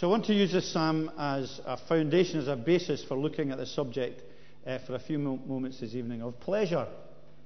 So 0.00 0.06
I 0.06 0.10
want 0.12 0.24
to 0.28 0.34
use 0.34 0.50
this 0.50 0.72
psalm 0.72 1.10
as 1.18 1.60
a 1.66 1.76
foundation, 1.76 2.40
as 2.40 2.48
a 2.48 2.56
basis 2.56 3.04
for 3.04 3.18
looking 3.18 3.50
at 3.50 3.58
the 3.58 3.66
subject 3.66 4.22
uh, 4.66 4.78
for 4.86 4.94
a 4.94 4.98
few 4.98 5.18
mo- 5.18 5.38
moments 5.46 5.78
this 5.78 5.94
evening 5.94 6.22
of 6.22 6.40
pleasure. 6.40 6.88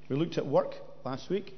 We 0.09 0.15
looked 0.15 0.39
at 0.39 0.47
work 0.47 0.77
last 1.05 1.29
week, 1.29 1.53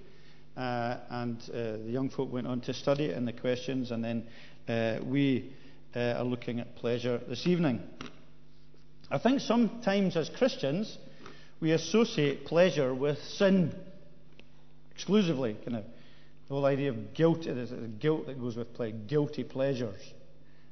uh, 0.56 0.96
and 1.11 1.38
uh, 1.51 1.53
the 1.53 1.90
young 1.90 2.09
folk 2.09 2.32
went 2.32 2.46
on 2.46 2.62
to 2.62 2.72
study 2.72 3.04
it 3.04 3.27
the 3.27 3.35
questions, 3.35 3.90
and 3.90 4.03
then 4.03 4.27
uh, 4.69 5.04
we 5.04 5.53
uh, 5.95 6.14
are 6.17 6.24
looking 6.24 6.61
at 6.61 6.77
pleasure 6.77 7.20
this 7.28 7.46
evening. 7.46 7.82
I 9.10 9.18
think 9.18 9.40
sometimes 9.40 10.16
as 10.16 10.30
Christians, 10.30 10.96
we 11.60 11.72
associate 11.72 12.46
pleasure 12.46 12.94
with 12.94 13.18
sin 13.22 13.74
exclusively. 14.94 15.58
Kind 15.62 15.76
of 15.76 15.84
the 16.48 16.54
whole 16.54 16.64
idea 16.64 16.88
of 16.88 17.12
guilt, 17.12 17.42
there's 17.44 17.70
guilt 17.98 18.28
that 18.28 18.40
goes 18.40 18.56
with 18.56 18.72
play, 18.72 18.92
guilty 18.92 19.44
pleasures. 19.44 20.00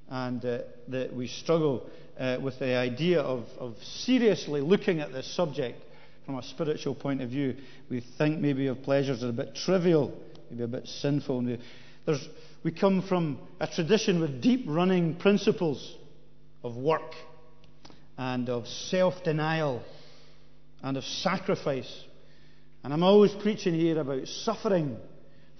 And 0.08 0.44
uh, 0.44 0.58
that 0.88 1.14
we 1.14 1.28
struggle 1.28 1.88
uh, 2.18 2.38
with 2.40 2.58
the 2.58 2.76
idea 2.76 3.20
of, 3.20 3.44
of 3.58 3.76
seriously 3.82 4.60
looking 4.60 5.00
at 5.00 5.12
this 5.12 5.26
subject 5.34 5.80
from 6.24 6.38
a 6.38 6.42
spiritual 6.42 6.94
point 6.94 7.22
of 7.22 7.30
view. 7.30 7.56
We 7.90 8.00
think 8.18 8.40
maybe 8.40 8.66
of 8.68 8.82
pleasures 8.82 9.22
as 9.22 9.30
a 9.30 9.32
bit 9.32 9.54
trivial, 9.54 10.16
maybe 10.50 10.64
a 10.64 10.68
bit 10.68 10.86
sinful. 10.86 11.42
We, 11.42 11.58
we 12.62 12.72
come 12.72 13.02
from 13.02 13.38
a 13.60 13.66
tradition 13.66 14.20
with 14.20 14.40
deep 14.40 14.64
running 14.66 15.16
principles 15.16 15.96
of 16.62 16.76
work 16.76 17.14
and 18.16 18.48
of 18.48 18.66
self 18.66 19.22
denial 19.24 19.82
and 20.82 20.96
of 20.96 21.04
sacrifice. 21.04 22.04
And 22.82 22.92
I'm 22.92 23.02
always 23.02 23.32
preaching 23.32 23.74
here 23.74 23.98
about 23.98 24.28
suffering 24.28 24.98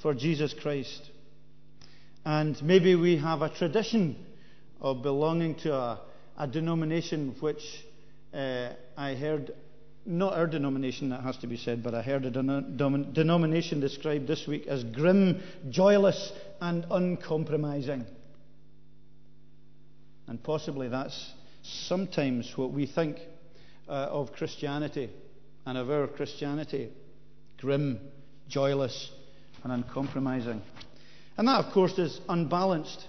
for 0.02 0.14
Jesus 0.14 0.55
Christ. 0.55 1.11
And 2.24 2.62
maybe 2.62 2.95
we 2.95 3.16
have 3.16 3.42
a 3.42 3.48
tradition 3.48 4.16
of 4.80 5.02
belonging 5.02 5.55
to 5.56 5.74
a, 5.74 6.01
a 6.37 6.46
denomination 6.46 7.34
which 7.41 7.62
uh, 8.33 8.70
I 8.97 9.14
heard, 9.14 9.53
not 10.05 10.34
our 10.34 10.47
denomination, 10.47 11.11
that 11.11 11.22
has 11.22 11.36
to 11.39 11.47
be 11.47 11.56
said, 11.56 11.83
but 11.83 11.94
I 11.94 12.03
heard 12.03 12.25
a 12.25 12.30
denomination 12.30 13.80
described 13.80 14.27
this 14.27 14.47
week 14.47 14.67
as 14.67 14.84
grim, 14.84 15.42
joyless, 15.70 16.33
and 16.61 16.86
uncompromising. 16.91 18.06
And 20.27 20.42
possibly 20.42 20.89
that's 20.89 21.33
sometimes 21.62 22.52
what 22.56 22.72
we 22.72 22.86
think 22.86 23.19
uh, 23.89 23.92
of 23.92 24.33
Christianity 24.33 25.11
and 25.67 25.78
of 25.78 25.91
our 25.91 26.06
Christianity 26.06 26.91
grim, 27.58 27.98
joyless, 28.48 29.11
and 29.62 29.72
uncompromising. 29.72 30.61
And 31.36 31.48
that, 31.48 31.64
of 31.64 31.72
course, 31.72 31.98
is 31.98 32.20
unbalanced. 32.28 33.06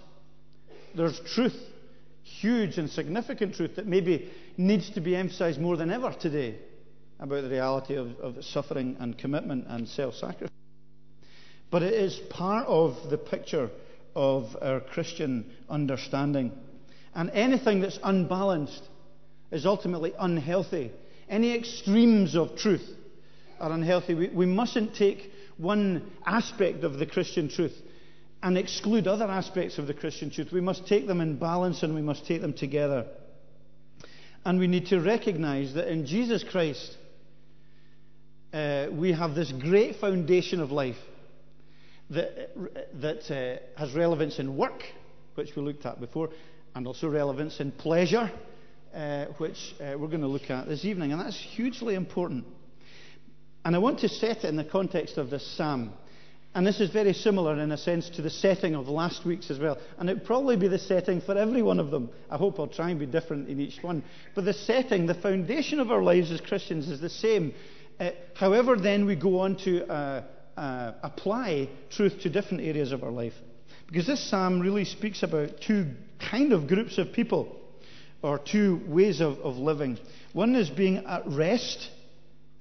There's 0.96 1.20
truth, 1.20 1.58
huge 2.24 2.78
and 2.78 2.90
significant 2.90 3.56
truth, 3.56 3.76
that 3.76 3.86
maybe 3.86 4.32
needs 4.58 4.90
to 4.92 5.02
be 5.02 5.16
emphasized 5.16 5.60
more 5.60 5.78
than 5.78 5.92
ever 5.92 6.14
today 6.14 6.56
about 7.20 7.44
the 7.44 7.50
reality 7.50 7.96
of, 7.96 8.18
of 8.20 8.44
suffering 8.44 8.98
and 9.00 9.18
commitment 9.18 9.66
and 9.68 9.88
self 9.88 10.16
sacrifice. 10.16 10.50
But 11.72 11.84
it 11.84 11.94
is 11.94 12.16
part 12.30 12.68
of 12.68 13.10
the 13.10 13.18
picture 13.18 13.70
of 14.16 14.56
our 14.62 14.80
Christian 14.80 15.52
understanding. 15.70 16.52
And 17.14 17.30
anything 17.32 17.82
that's 17.82 18.00
unbalanced 18.04 18.84
is 19.52 19.66
ultimately 19.66 20.14
unhealthy. 20.18 20.92
Any 21.30 21.56
extremes 21.56 22.36
of 22.36 22.56
truth 22.58 22.88
are 23.60 23.72
unhealthy. 23.72 24.14
We, 24.14 24.28
we 24.30 24.46
mustn't 24.46 24.96
take 24.96 25.32
one 25.58 26.12
aspect 26.26 26.84
of 26.84 27.00
the 27.00 27.06
Christian 27.06 27.50
truth 27.50 27.76
and 28.44 28.58
exclude 28.58 29.08
other 29.08 29.26
aspects 29.26 29.78
of 29.78 29.88
the 29.88 29.94
Christian 29.94 30.30
truth. 30.30 30.52
We 30.52 30.62
must 30.62 30.88
take 30.88 31.08
them 31.08 31.22
in 31.22 31.38
balance 31.38 31.84
and 31.84 31.96
we 31.96 32.02
must 32.02 32.26
take 32.28 32.42
them 32.42 32.54
together. 32.54 33.06
And 34.44 34.60
we 34.60 34.68
need 34.68 34.88
to 34.88 35.00
recognize 35.02 35.74
that 35.74 35.88
in 35.88 36.06
Jesus 36.06 36.44
Christ, 36.44 36.96
uh, 38.54 38.88
we 38.92 39.12
have 39.12 39.34
this 39.34 39.52
great 39.52 39.96
foundation 39.96 40.62
of 40.62 40.72
life 40.72 40.98
that, 42.12 42.52
that 43.02 43.32
uh, 43.32 43.80
has 43.80 43.94
relevance 43.94 44.38
in 44.40 44.56
work, 44.56 44.84
which 45.34 45.56
we 45.56 45.62
looked 45.62 45.86
at 45.86 46.00
before, 46.00 46.30
and 46.76 46.86
also 46.86 47.10
relevance 47.10 47.60
in 47.60 47.72
pleasure, 47.72 48.32
uh, 48.94 49.26
which 49.38 49.76
uh, 49.82 49.98
we're 49.98 50.08
going 50.08 50.22
to 50.22 50.28
look 50.28 50.50
at 50.50 50.68
this 50.68 50.86
evening. 50.86 51.12
And 51.12 51.20
that's 51.20 51.40
hugely 51.40 51.96
important. 51.96 52.46
And 53.66 53.76
I 53.76 53.80
want 53.80 54.00
to 54.00 54.10
set 54.10 54.44
it 54.44 54.46
in 54.46 54.58
the 54.58 54.64
context 54.64 55.18
of 55.18 55.32
this 55.32 55.46
psalm. 55.58 55.94
And 56.56 56.66
this 56.66 56.80
is 56.80 56.90
very 56.90 57.12
similar 57.12 57.60
in 57.60 57.74
a 57.74 57.78
sense 57.78 58.10
to 58.12 58.22
the 58.22 58.30
setting 58.30 58.76
of 58.76 58.88
last 58.88 59.26
week's 59.26 59.52
as 59.52 59.60
well. 59.60 59.78
And 60.00 60.10
it'll 60.10 60.26
probably 60.26 60.56
be 60.56 60.70
the 60.70 60.80
setting 60.80 61.20
for 61.20 61.38
every 61.38 61.62
one 61.62 61.82
of 61.82 61.92
them. 61.92 62.10
I 62.32 62.38
hope 62.38 62.58
I'll 62.58 62.68
try 62.68 62.92
and 62.92 63.00
be 63.00 63.06
different 63.06 63.50
in 63.50 63.60
each 63.60 63.84
one. 63.84 64.04
But 64.36 64.46
the 64.46 64.54
setting, 64.54 65.06
the 65.06 65.16
foundation 65.16 65.82
of 65.82 65.92
our 65.92 66.02
lives 66.02 66.32
as 66.32 66.40
Christians 66.40 66.90
is 66.90 67.02
the 67.02 67.10
same. 67.10 67.54
Uh, 68.00 68.12
however, 68.36 68.78
then 68.78 69.06
we 69.06 69.18
go 69.18 69.40
on 69.40 69.58
to 69.58 69.86
uh, 69.86 70.24
uh, 70.56 70.94
apply 71.04 71.68
truth 71.90 72.22
to 72.22 72.30
different 72.30 72.64
areas 72.64 72.94
of 72.94 73.04
our 73.04 73.12
life. 73.12 73.34
Because 73.88 74.08
this 74.08 74.24
psalm 74.30 74.62
really 74.62 74.86
speaks 74.86 75.24
about 75.24 75.60
two 75.60 75.88
kind 76.22 76.54
of 76.54 76.70
groups 76.70 76.98
of 76.98 77.12
people, 77.12 77.54
or 78.22 78.40
two 78.40 78.80
ways 78.88 79.20
of, 79.20 79.40
of 79.40 79.58
living. 79.58 80.00
One 80.32 80.56
is 80.56 80.70
being 80.70 81.06
at 81.06 81.28
rest 81.28 81.90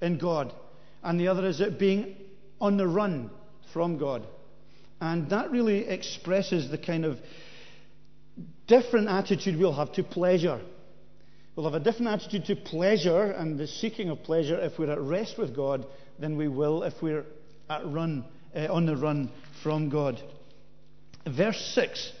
in 0.01 0.17
God, 0.17 0.53
and 1.01 1.17
the 1.17 1.29
other 1.29 1.47
is 1.47 1.61
being 1.79 2.17
on 2.59 2.75
the 2.75 2.87
run 2.87 3.29
from 3.75 3.97
God. 3.97 4.25
And 5.01 5.29
that 5.31 5.51
really 5.51 5.85
expresses 5.85 6.71
the 6.71 6.77
kind 6.77 7.03
of 7.03 7.19
different 8.67 9.09
attitude 9.09 9.59
we'll 9.59 9.73
have 9.73 9.91
to 9.93 10.03
pleasure. 10.03 10.61
We'll 11.57 11.69
have 11.69 11.81
a 11.81 11.83
different 11.83 12.07
attitude 12.07 12.45
to 12.45 12.55
pleasure 12.55 13.31
and 13.31 13.59
the 13.59 13.67
seeking 13.67 14.09
of 14.09 14.23
pleasure 14.23 14.57
if 14.57 14.79
we're 14.79 14.91
at 14.91 15.01
rest 15.01 15.37
with 15.37 15.53
God 15.53 15.85
than 16.17 16.37
we 16.37 16.47
will 16.47 16.83
if 16.83 16.93
we're 17.01 17.25
at 17.69 17.85
run, 17.85 18.23
uh, 18.55 18.67
on 18.71 18.85
the 18.85 18.95
run 18.95 19.29
from 19.61 19.89
God. 19.89 20.21
Verse 21.27 21.59
6 21.75 22.13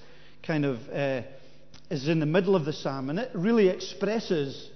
kind 0.43 0.65
of 0.65 0.79
uh, 0.89 1.21
is 1.89 2.09
in 2.09 2.19
the 2.19 2.25
middle 2.25 2.57
of 2.57 2.65
the 2.65 2.73
psalm, 2.73 3.09
and 3.09 3.17
it 3.17 3.31
really 3.33 3.69
expresses 3.69 4.69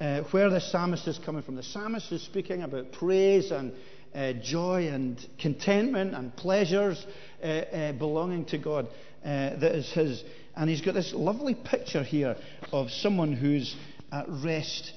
uh, 0.00 0.22
where 0.30 0.48
the 0.48 0.60
psalmist 0.60 1.06
is 1.06 1.18
coming 1.18 1.42
from. 1.42 1.56
The 1.56 1.62
psalmist 1.62 2.10
is 2.12 2.22
speaking 2.22 2.62
about 2.62 2.92
praise 2.92 3.50
and 3.50 3.74
uh, 4.14 4.32
joy 4.34 4.88
and 4.88 5.24
contentment 5.40 6.14
and 6.14 6.34
pleasures 6.36 7.04
uh, 7.42 7.46
uh, 7.46 7.92
belonging 7.92 8.44
to 8.46 8.58
God. 8.58 8.88
that 9.22 9.74
is 9.74 9.90
his. 9.92 10.22
And 10.56 10.68
he's 10.68 10.80
got 10.80 10.94
this 10.94 11.12
lovely 11.14 11.54
picture 11.54 12.02
here 12.02 12.36
of 12.72 12.90
someone 12.90 13.32
who's 13.32 13.76
at 14.10 14.26
rest 14.28 14.92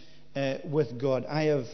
with 0.65 0.99
God. 0.99 1.25
I 1.25 1.43
have 1.43 1.65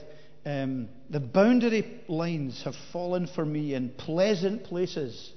um, 0.45 0.87
the 1.09 1.19
boundary 1.19 2.01
lines 2.07 2.63
have 2.63 2.75
fallen 2.93 3.27
for 3.27 3.45
me 3.45 3.73
in 3.73 3.89
pleasant 3.89 4.63
places. 4.63 5.31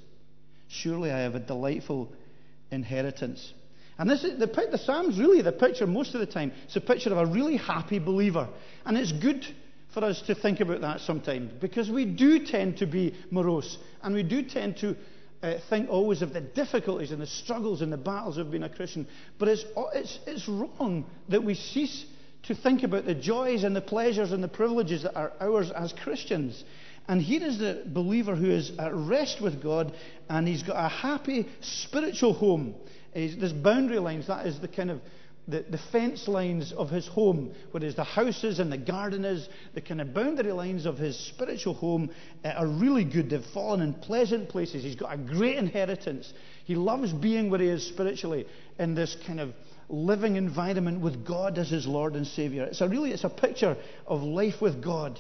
Surely 0.69 1.11
I 1.11 1.21
have 1.21 1.35
a 1.35 1.41
delightful 1.41 2.13
inheritance. 2.71 3.53
And 3.99 4.09
this 4.09 4.25
is 4.25 4.39
the, 4.39 4.47
the 4.47 4.79
Psalm's 4.79 5.19
really 5.19 5.43
the 5.43 5.53
picture 5.53 5.87
most 5.87 6.15
of 6.15 6.21
the 6.21 6.27
time. 6.27 6.53
It's 6.65 6.77
a 6.77 6.81
picture 6.81 7.11
of 7.11 7.19
a 7.19 7.27
really 7.27 7.57
happy 7.57 7.99
believer. 7.99 8.49
And 8.87 8.97
it's 8.97 9.13
good 9.13 9.45
for 9.93 10.05
us 10.05 10.23
to 10.23 10.35
think 10.35 10.61
about 10.61 10.81
that 10.81 11.01
sometimes 11.01 11.53
because 11.61 11.91
we 11.91 12.05
do 12.05 12.45
tend 12.45 12.79
to 12.79 12.87
be 12.87 13.15
morose 13.31 13.79
and 14.03 14.15
we 14.15 14.23
do 14.23 14.43
tend 14.43 14.77
to 14.79 14.97
uh, 15.43 15.55
think 15.71 15.89
always 15.89 16.23
of 16.23 16.33
the 16.33 16.41
difficulties 16.41 17.13
and 17.13 17.21
the 17.21 17.27
struggles 17.27 17.83
and 17.83 17.93
the 17.93 17.97
battles 17.97 18.37
of 18.37 18.51
being 18.51 18.63
a 18.63 18.69
Christian. 18.69 19.07
But 19.39 19.49
it's, 19.49 19.65
it's, 19.95 20.19
it's 20.27 20.49
wrong 20.49 21.07
that 21.29 21.43
we 21.43 21.55
cease 21.55 22.05
to 22.45 22.55
think 22.55 22.83
about 22.83 23.07
the 23.07 23.15
joys 23.15 23.65
and 23.65 23.75
the 23.75 23.81
pleasures 23.81 24.33
and 24.33 24.43
the 24.43 24.49
privileges 24.49 25.03
that 25.03 25.17
are 25.17 25.33
ours 25.41 25.71
as 25.71 25.93
Christians. 25.93 26.63
And 27.09 27.21
here 27.21 27.43
is 27.43 27.59
the 27.59 27.83
believer 27.87 28.37
who 28.37 28.51
is 28.51 28.73
at 28.79 28.95
rest 28.95 29.41
with 29.41 29.63
God 29.63 29.95
and 30.29 30.47
he's 30.47 30.63
got 30.63 30.85
a 30.85 30.89
happy 30.89 31.49
spiritual 31.61 32.35
home. 32.35 32.75
He's, 33.15 33.37
there's 33.37 33.53
boundary 33.53 33.99
lines, 33.99 34.27
that 34.29 34.47
is 34.47 34.61
the 34.61 34.69
kind 34.69 34.91
of 34.91 35.01
the, 35.49 35.65
the 35.69 35.81
fence 35.91 36.29
lines 36.29 36.73
of 36.73 36.91
his 36.91 37.07
home, 37.09 37.53
whereas 37.73 37.97
the 37.97 38.05
houses 38.05 38.59
and 38.61 38.71
the 38.71 38.79
garden 38.79 39.25
is, 39.25 39.49
the 39.75 39.81
kind 39.81 40.01
of 40.01 40.15
boundary 40.15 40.53
lines 40.53 40.87
of 40.87 40.99
his 40.99 41.19
spiritual 41.19 41.75
home 41.75 42.11
uh, 42.45 42.49
are 42.49 42.67
really 42.67 43.05
good. 43.05 43.31
They've 43.31 43.45
fallen 43.53 43.81
in 43.81 43.95
pleasant 43.95 44.49
places. 44.49 44.85
He's 44.85 44.97
got 44.97 45.13
a 45.13 45.19
great 45.19 45.57
inheritance. 45.57 46.33
He 46.65 46.75
loves 46.75 47.13
being 47.13 47.51
where 47.51 47.61
he 47.61 47.69
is 47.69 47.87
spiritually 47.87 48.47
in 48.79 48.95
this 48.95 49.17
kind 49.27 49.41
of 49.41 49.53
living 49.89 50.37
environment 50.37 51.01
with 51.01 51.27
God 51.27 51.59
as 51.59 51.71
his 51.71 51.87
Lord 51.87 52.15
and 52.15 52.27
Savior. 52.27 52.65
It's 52.65 52.81
a 52.81 52.89
really 52.89 53.11
it's 53.11 53.25
a 53.25 53.31
picture 53.31 53.77
of 54.07 54.23
life 54.23 54.61
with 54.61 54.83
God. 54.83 55.19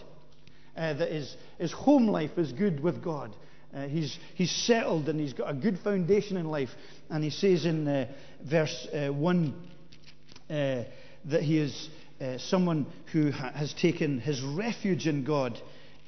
Uh, 0.77 0.95
that 0.95 1.11
his, 1.11 1.37
his 1.59 1.73
home 1.73 2.07
life 2.07 2.31
is 2.39 2.53
good 2.53 2.81
with 2.81 3.03
God. 3.03 3.35
Uh, 3.75 3.87
he's, 3.87 4.17
he's 4.35 4.51
settled 4.51 5.09
and 5.09 5.21
he's 5.21 5.33
got 5.33 5.51
a 5.51 5.55
good 5.55 5.79
foundation 5.81 6.37
in 6.37 6.47
life. 6.47 6.71
And 7.11 7.23
he 7.23 7.31
says 7.31 7.65
in 7.65 7.87
uh, 7.87 8.07
verse 8.49 8.89
uh, 8.93 9.09
1 9.09 9.70
uh, 10.51 10.85
that 11.27 11.43
he 11.43 11.59
is 11.59 11.89
uh, 12.21 12.39
someone 12.39 12.87
who 13.13 13.31
ha- 13.31 13.53
has 13.53 13.73
taken 13.75 14.21
his 14.21 14.43
refuge 14.43 15.07
in 15.07 15.25
God. 15.25 15.59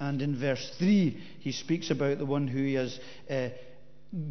And 0.00 0.20
in 0.20 0.38
verse 0.38 0.72
3, 0.78 1.10
he 1.40 1.52
speaks 1.52 1.90
about 1.90 2.18
the 2.18 2.26
one 2.26 2.48
who 2.48 2.74
has 2.74 2.98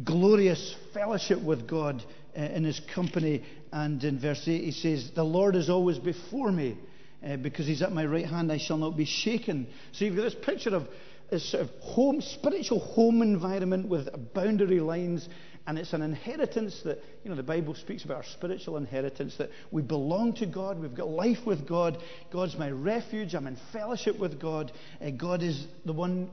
glorious 0.04 0.74
fellowship 0.94 1.42
with 1.42 1.66
God 1.66 2.04
uh, 2.36 2.40
in 2.40 2.64
his 2.64 2.80
company. 2.94 3.44
And 3.72 4.02
in 4.04 4.18
verse 4.18 4.46
8, 4.46 4.64
he 4.64 4.72
says, 4.72 5.10
The 5.14 5.24
Lord 5.24 5.56
is 5.56 5.70
always 5.70 5.98
before 5.98 6.52
me. 6.52 6.76
Uh, 7.24 7.36
because 7.36 7.66
he's 7.66 7.82
at 7.82 7.92
my 7.92 8.04
right 8.04 8.26
hand, 8.26 8.50
I 8.50 8.58
shall 8.58 8.78
not 8.78 8.96
be 8.96 9.04
shaken. 9.04 9.68
So 9.92 10.04
you've 10.04 10.16
got 10.16 10.22
this 10.22 10.34
picture 10.34 10.74
of 10.74 10.88
this 11.30 11.50
sort 11.50 11.62
of 11.62 11.70
home, 11.80 12.20
spiritual 12.20 12.80
home 12.80 13.22
environment 13.22 13.88
with 13.88 14.08
boundary 14.34 14.80
lines 14.80 15.28
and 15.66 15.78
it's 15.78 15.92
an 15.92 16.02
inheritance 16.02 16.80
that, 16.84 16.98
you 17.22 17.30
know, 17.30 17.36
the 17.36 17.42
Bible 17.42 17.74
speaks 17.74 18.04
about 18.04 18.16
our 18.16 18.24
spiritual 18.24 18.76
inheritance 18.76 19.36
that 19.36 19.50
we 19.70 19.80
belong 19.80 20.34
to 20.34 20.46
God. 20.46 20.80
We've 20.80 20.94
got 20.94 21.08
life 21.08 21.46
with 21.46 21.68
God. 21.68 21.98
God's 22.32 22.58
my 22.58 22.70
refuge. 22.70 23.34
I'm 23.34 23.46
in 23.46 23.56
fellowship 23.72 24.18
with 24.18 24.40
God. 24.40 24.72
Uh, 25.00 25.10
God 25.10 25.42
is 25.42 25.66
the 25.84 25.92
one 25.92 26.30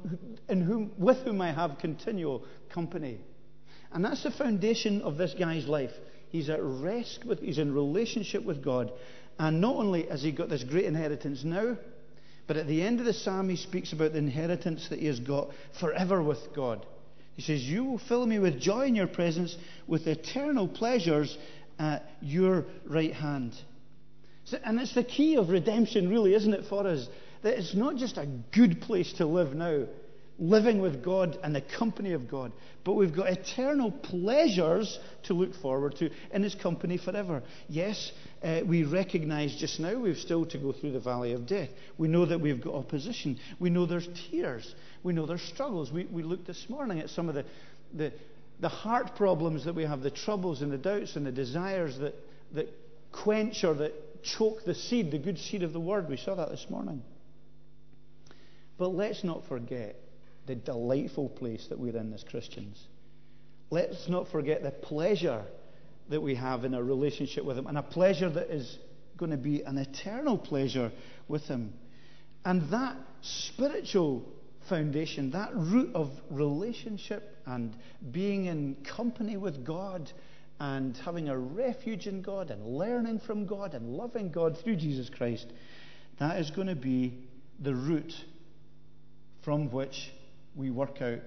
in 0.49 0.61
whom, 0.61 0.91
with 0.97 1.17
whom 1.17 1.41
I 1.41 1.51
have 1.53 1.77
continual 1.77 2.43
company. 2.73 3.19
And 3.91 4.03
that's 4.03 4.23
the 4.23 4.31
foundation 4.31 5.03
of 5.03 5.17
this 5.17 5.35
guy's 5.37 5.67
life. 5.67 5.93
He's 6.29 6.49
at 6.49 6.59
rest 6.61 7.23
with, 7.25 7.39
he's 7.39 7.59
in 7.59 7.73
relationship 7.73 8.43
with 8.43 8.63
God. 8.63 8.91
And 9.37 9.61
not 9.61 9.75
only 9.75 10.07
has 10.07 10.23
he 10.23 10.31
got 10.31 10.49
this 10.49 10.63
great 10.63 10.85
inheritance 10.85 11.43
now, 11.43 11.77
but 12.47 12.57
at 12.57 12.65
the 12.65 12.81
end 12.81 12.99
of 12.99 13.05
the 13.05 13.13
psalm, 13.13 13.47
he 13.47 13.55
speaks 13.55 13.93
about 13.93 14.13
the 14.13 14.17
inheritance 14.17 14.89
that 14.89 14.99
he 14.99 15.05
has 15.05 15.19
got 15.19 15.49
forever 15.79 16.21
with 16.21 16.39
God. 16.55 16.83
He 17.39 17.45
says, 17.45 17.63
You 17.63 17.85
will 17.85 17.99
fill 17.99 18.25
me 18.25 18.37
with 18.37 18.59
joy 18.59 18.87
in 18.87 18.95
your 18.95 19.07
presence, 19.07 19.55
with 19.87 20.07
eternal 20.07 20.67
pleasures 20.67 21.37
at 21.79 22.03
your 22.21 22.65
right 22.85 23.13
hand. 23.13 23.55
And 24.65 24.77
it's 24.77 24.93
the 24.93 25.05
key 25.05 25.37
of 25.37 25.47
redemption, 25.47 26.09
really, 26.09 26.33
isn't 26.33 26.53
it, 26.53 26.65
for 26.65 26.85
us? 26.85 27.07
That 27.43 27.57
it's 27.57 27.73
not 27.73 27.95
just 27.95 28.17
a 28.17 28.27
good 28.51 28.81
place 28.81 29.13
to 29.13 29.25
live 29.25 29.53
now, 29.53 29.85
living 30.37 30.81
with 30.81 31.01
God 31.01 31.39
and 31.41 31.55
the 31.55 31.61
company 31.61 32.11
of 32.11 32.29
God. 32.29 32.51
But 32.83 32.95
we've 32.95 33.15
got 33.15 33.29
eternal 33.29 33.91
pleasures 33.91 34.99
to 35.23 35.33
look 35.33 35.55
forward 35.55 35.95
to 35.99 36.09
in 36.33 36.43
His 36.43 36.55
company 36.55 36.97
forever. 36.97 37.43
Yes, 37.69 38.11
uh, 38.41 38.61
we 38.65 38.83
recognize 38.83 39.55
just 39.55 39.79
now 39.79 39.99
we've 39.99 40.17
still 40.17 40.45
to 40.45 40.57
go 40.57 40.71
through 40.71 40.91
the 40.91 40.99
valley 40.99 41.33
of 41.33 41.45
death. 41.45 41.69
We 41.97 42.07
know 42.07 42.25
that 42.25 42.39
we've 42.39 42.61
got 42.61 42.75
opposition. 42.75 43.37
We 43.59 43.69
know 43.69 43.85
there's 43.85 44.07
tears. 44.29 44.73
We 45.03 45.13
know 45.13 45.25
there's 45.25 45.41
struggles. 45.41 45.91
We, 45.91 46.05
we 46.05 46.23
looked 46.23 46.47
this 46.47 46.67
morning 46.69 46.99
at 46.99 47.09
some 47.09 47.27
of 47.27 47.35
the, 47.35 47.45
the, 47.93 48.13
the 48.61 48.69
heart 48.69 49.15
problems 49.15 49.65
that 49.65 49.75
we 49.75 49.83
have, 49.83 50.01
the 50.01 50.11
troubles 50.11 50.61
and 50.61 50.71
the 50.71 50.77
doubts 50.77 51.15
and 51.15 51.25
the 51.25 51.31
desires 51.31 51.97
that, 51.99 52.15
that 52.53 52.69
quench 53.11 53.63
or 53.63 53.73
that 53.73 54.23
choke 54.23 54.63
the 54.65 54.75
seed, 54.75 55.11
the 55.11 55.19
good 55.19 55.37
seed 55.37 55.63
of 55.63 55.73
the 55.73 55.79
word. 55.79 56.07
We 56.07 56.17
saw 56.17 56.35
that 56.35 56.49
this 56.49 56.65
morning. 56.69 57.03
But 58.77 58.89
let's 58.89 59.25
not 59.25 59.47
forget 59.47 59.97
the 60.47 60.55
delightful 60.55 61.27
place 61.27 61.67
that 61.69 61.77
we're 61.77 61.97
in 61.97 62.13
as 62.13 62.23
Christians. 62.23 62.81
Let's 63.69 64.07
not 64.07 64.29
forget 64.29 64.63
the 64.63 64.71
pleasure 64.71 65.43
that 66.09 66.21
we 66.21 66.35
have 66.35 66.65
in 66.65 66.73
our 66.73 66.83
relationship 66.83 67.45
with 67.45 67.57
Him, 67.57 67.67
and 67.67 67.77
a 67.77 67.83
pleasure 67.83 68.29
that 68.29 68.49
is 68.49 68.77
going 69.17 69.31
to 69.31 69.37
be 69.37 69.61
an 69.63 69.77
eternal 69.77 70.37
pleasure 70.37 70.91
with 71.27 71.43
Him. 71.43 71.73
And 72.45 72.69
that 72.71 72.95
spiritual 73.21 74.25
foundation, 74.67 75.31
that 75.31 75.51
root 75.53 75.93
of 75.93 76.09
relationship 76.29 77.37
and 77.45 77.75
being 78.11 78.45
in 78.45 78.75
company 78.83 79.37
with 79.37 79.65
God 79.65 80.11
and 80.59 80.95
having 80.97 81.29
a 81.29 81.37
refuge 81.37 82.07
in 82.07 82.21
God 82.21 82.51
and 82.51 82.65
learning 82.65 83.19
from 83.19 83.45
God 83.45 83.73
and 83.73 83.95
loving 83.95 84.31
God 84.31 84.57
through 84.57 84.75
Jesus 84.75 85.09
Christ, 85.09 85.47
that 86.19 86.39
is 86.39 86.51
going 86.51 86.67
to 86.67 86.75
be 86.75 87.17
the 87.59 87.73
root 87.73 88.13
from 89.43 89.71
which 89.71 90.11
we 90.55 90.69
work 90.69 91.01
out 91.01 91.19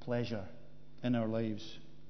pleasure 0.00 0.44
in 1.02 1.14
our 1.14 1.28
lives. 1.28 1.62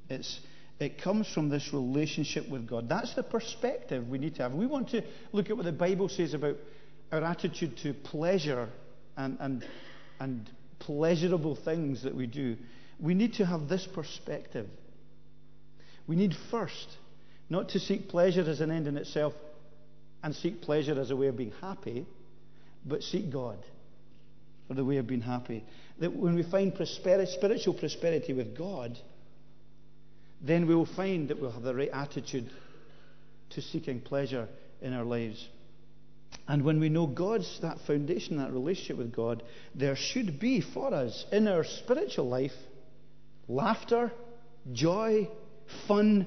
It's, 0.09 0.41
it 0.85 1.03
comes 1.03 1.33
from 1.33 1.49
this 1.49 1.73
relationship 1.73 2.49
with 2.49 2.67
God. 2.69 2.89
That's 2.89 3.15
the 3.15 3.23
perspective 3.23 4.09
we 4.09 4.19
need 4.19 4.37
to 4.37 4.43
have. 4.43 4.53
We 4.53 4.67
want 4.67 4.91
to 4.91 5.03
look 5.33 5.51
at 5.51 5.57
what 5.57 5.65
the 5.65 5.73
Bible 5.73 6.09
says 6.09 6.35
about 6.35 6.57
our 7.11 7.23
attitude 7.23 7.77
to 7.79 7.95
pleasure 7.95 8.69
and, 9.17 9.37
and, 9.41 9.67
and 10.21 10.51
pleasurable 10.79 11.57
things 11.57 12.03
that 12.03 12.15
we 12.15 12.27
do. 12.27 12.57
We 13.01 13.15
need 13.15 13.35
to 13.35 13.47
have 13.47 13.69
this 13.69 13.87
perspective. 13.87 14.69
We 16.07 16.17
need 16.17 16.35
first 16.51 16.89
not 17.49 17.71
to 17.71 17.79
seek 17.79 18.09
pleasure 18.09 18.43
as 18.43 18.61
an 18.61 18.71
end 18.71 18.87
in 18.87 18.97
itself 18.97 19.35
and 20.23 20.35
seek 20.35 20.63
pleasure 20.63 20.99
as 21.01 21.11
a 21.11 21.17
way 21.17 21.27
of 21.27 21.37
being 21.37 21.53
happy, 21.61 22.07
but 22.85 23.03
seek 23.03 23.31
God 23.31 23.59
for 24.69 24.75
the 24.75 24.85
way 24.85 24.97
of 24.97 25.07
being 25.07 25.21
happy. 25.21 25.65
That 25.99 26.15
when 26.15 26.35
we 26.35 26.43
find 26.43 26.75
prosperity, 26.75 27.31
spiritual 27.33 27.75
prosperity 27.75 28.33
with 28.33 28.57
God, 28.57 28.99
then 30.45 30.69
we 30.69 30.75
will 30.75 30.87
find 30.87 31.29
that 31.29 31.41
we'll 31.41 31.51
have 31.51 31.63
the 31.63 31.75
right 31.75 31.89
attitude 31.91 32.51
to 33.51 33.63
seeking 33.63 34.01
pleasure 34.01 34.47
in 34.83 34.93
our 34.93 35.05
lives. 35.05 35.49
And 36.47 36.65
when 36.65 36.81
we 36.81 36.91
know 36.91 37.07
God's 37.07 37.61
that 37.63 37.79
foundation, 37.87 38.37
that 38.37 38.53
relationship 38.53 38.99
with 38.99 39.15
God, 39.15 39.43
there 39.75 39.97
should 39.97 40.39
be 40.39 40.61
for 40.61 40.93
us 40.93 41.25
in 41.33 41.49
our 41.49 41.65
spiritual 41.65 42.29
life 42.29 42.53
laughter, 43.49 44.13
joy, 44.73 45.29
fun, 45.89 46.27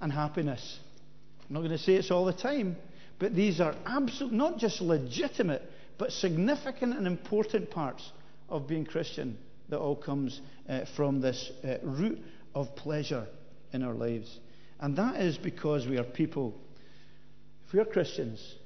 and 0.00 0.10
happiness. 0.10 0.78
I'm 1.48 1.54
not 1.54 1.60
going 1.60 1.72
to 1.72 1.78
say 1.78 1.94
it's 1.94 2.10
all 2.10 2.24
the 2.24 2.32
time, 2.32 2.76
but 3.18 3.34
these 3.34 3.60
are 3.60 3.74
absolute, 3.84 4.32
not 4.32 4.58
just 4.58 4.80
legitimate, 4.80 5.62
but 5.98 6.12
significant 6.12 6.96
and 6.96 7.06
important 7.06 7.70
parts 7.70 8.10
of 8.48 8.66
being 8.66 8.86
Christian 8.86 9.36
that 9.68 9.78
all 9.78 9.96
comes 9.96 10.40
uh, 10.68 10.86
from 10.96 11.20
this 11.20 11.50
uh, 11.62 11.76
root 11.82 12.18
of 12.54 12.74
pleasure 12.76 13.26
in 13.72 13.82
our 13.82 13.94
lives. 13.94 14.38
And 14.80 14.96
that 14.96 15.20
is 15.20 15.38
because 15.38 15.86
we 15.86 15.98
are 15.98 16.04
people, 16.04 16.58
if 17.66 17.72
we 17.72 17.80
are 17.80 17.84
Christians, 17.84 18.56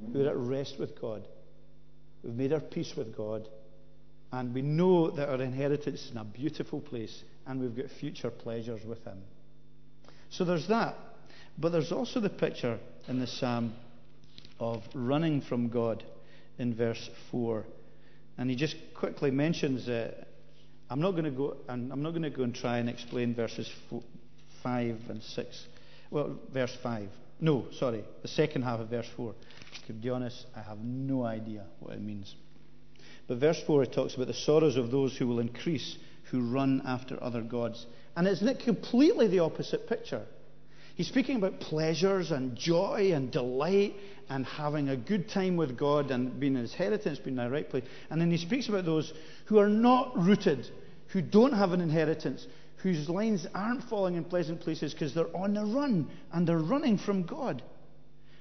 we're 0.00 0.28
at 0.28 0.36
rest 0.36 0.78
with 0.78 1.00
God, 1.00 1.26
we've 2.22 2.34
made 2.34 2.52
our 2.52 2.60
peace 2.60 2.94
with 2.96 3.16
God, 3.16 3.48
and 4.32 4.54
we 4.54 4.62
know 4.62 5.10
that 5.10 5.28
our 5.28 5.40
inheritance 5.40 6.06
is 6.06 6.10
in 6.10 6.16
a 6.16 6.24
beautiful 6.24 6.80
place, 6.80 7.22
and 7.46 7.60
we've 7.60 7.76
got 7.76 7.90
future 8.00 8.30
pleasures 8.30 8.84
with 8.84 9.04
Him. 9.04 9.18
So 10.30 10.44
there's 10.44 10.66
that. 10.68 10.96
But 11.58 11.70
there's 11.70 11.92
also 11.92 12.20
the 12.20 12.30
picture 12.30 12.78
in 13.08 13.20
the 13.20 13.26
psalm 13.26 13.74
of 14.58 14.82
running 14.94 15.42
from 15.42 15.68
God 15.68 16.02
in 16.58 16.74
verse 16.74 17.10
4. 17.30 17.64
And 18.38 18.48
he 18.48 18.56
just 18.56 18.76
quickly 18.94 19.30
mentions 19.30 19.88
uh, 19.88 20.24
I'm 20.90 21.00
not 21.00 21.12
going 21.12 21.24
to 21.24 21.30
go 21.30 21.56
and 21.68 21.92
I'm 21.92 22.02
not 22.02 22.10
going 22.10 22.22
to 22.22 22.30
go 22.30 22.42
and 22.42 22.54
try 22.54 22.78
and 22.78 22.88
explain 22.88 23.34
verses 23.34 23.70
four, 23.88 24.02
5 24.62 24.96
and 25.08 25.22
6. 25.22 25.66
Well, 26.10 26.38
verse 26.52 26.76
5. 26.82 27.08
No, 27.40 27.66
sorry, 27.72 28.04
the 28.22 28.28
second 28.28 28.62
half 28.62 28.80
of 28.80 28.88
verse 28.88 29.08
4. 29.16 29.34
To 29.86 29.92
be 29.92 30.10
honest, 30.10 30.46
I 30.54 30.60
have 30.60 30.78
no 30.78 31.24
idea 31.24 31.64
what 31.80 31.94
it 31.94 32.00
means. 32.00 32.34
But 33.26 33.38
verse 33.38 33.60
4 33.66 33.84
it 33.84 33.92
talks 33.92 34.14
about 34.14 34.28
the 34.28 34.34
sorrows 34.34 34.76
of 34.76 34.90
those 34.90 35.16
who 35.16 35.26
will 35.26 35.40
increase, 35.40 35.96
who 36.24 36.52
run 36.52 36.82
after 36.84 37.22
other 37.22 37.42
gods. 37.42 37.86
And 38.16 38.28
isn't 38.28 38.46
it 38.46 38.60
completely 38.60 39.26
the 39.26 39.40
opposite 39.40 39.88
picture? 39.88 40.22
He's 40.94 41.08
speaking 41.08 41.36
about 41.36 41.60
pleasures 41.60 42.30
and 42.30 42.56
joy 42.56 43.12
and 43.14 43.30
delight 43.30 43.94
and 44.28 44.44
having 44.44 44.88
a 44.88 44.96
good 44.96 45.28
time 45.28 45.56
with 45.56 45.76
God 45.76 46.10
and 46.10 46.38
being 46.38 46.54
in 46.54 46.62
his 46.62 46.72
inheritance, 46.72 47.18
being 47.18 47.38
in 47.38 47.44
the 47.44 47.50
right 47.50 47.68
place. 47.68 47.84
And 48.10 48.20
then 48.20 48.30
he 48.30 48.36
speaks 48.36 48.68
about 48.68 48.84
those 48.84 49.12
who 49.46 49.58
are 49.58 49.68
not 49.68 50.12
rooted, 50.16 50.66
who 51.08 51.22
don't 51.22 51.52
have 51.52 51.72
an 51.72 51.80
inheritance, 51.80 52.46
whose 52.82 53.08
lines 53.08 53.46
aren't 53.54 53.84
falling 53.84 54.16
in 54.16 54.24
pleasant 54.24 54.60
places 54.60 54.92
because 54.92 55.14
they're 55.14 55.34
on 55.36 55.54
the 55.54 55.64
run 55.64 56.10
and 56.32 56.46
they're 56.46 56.58
running 56.58 56.98
from 56.98 57.22
God. 57.22 57.62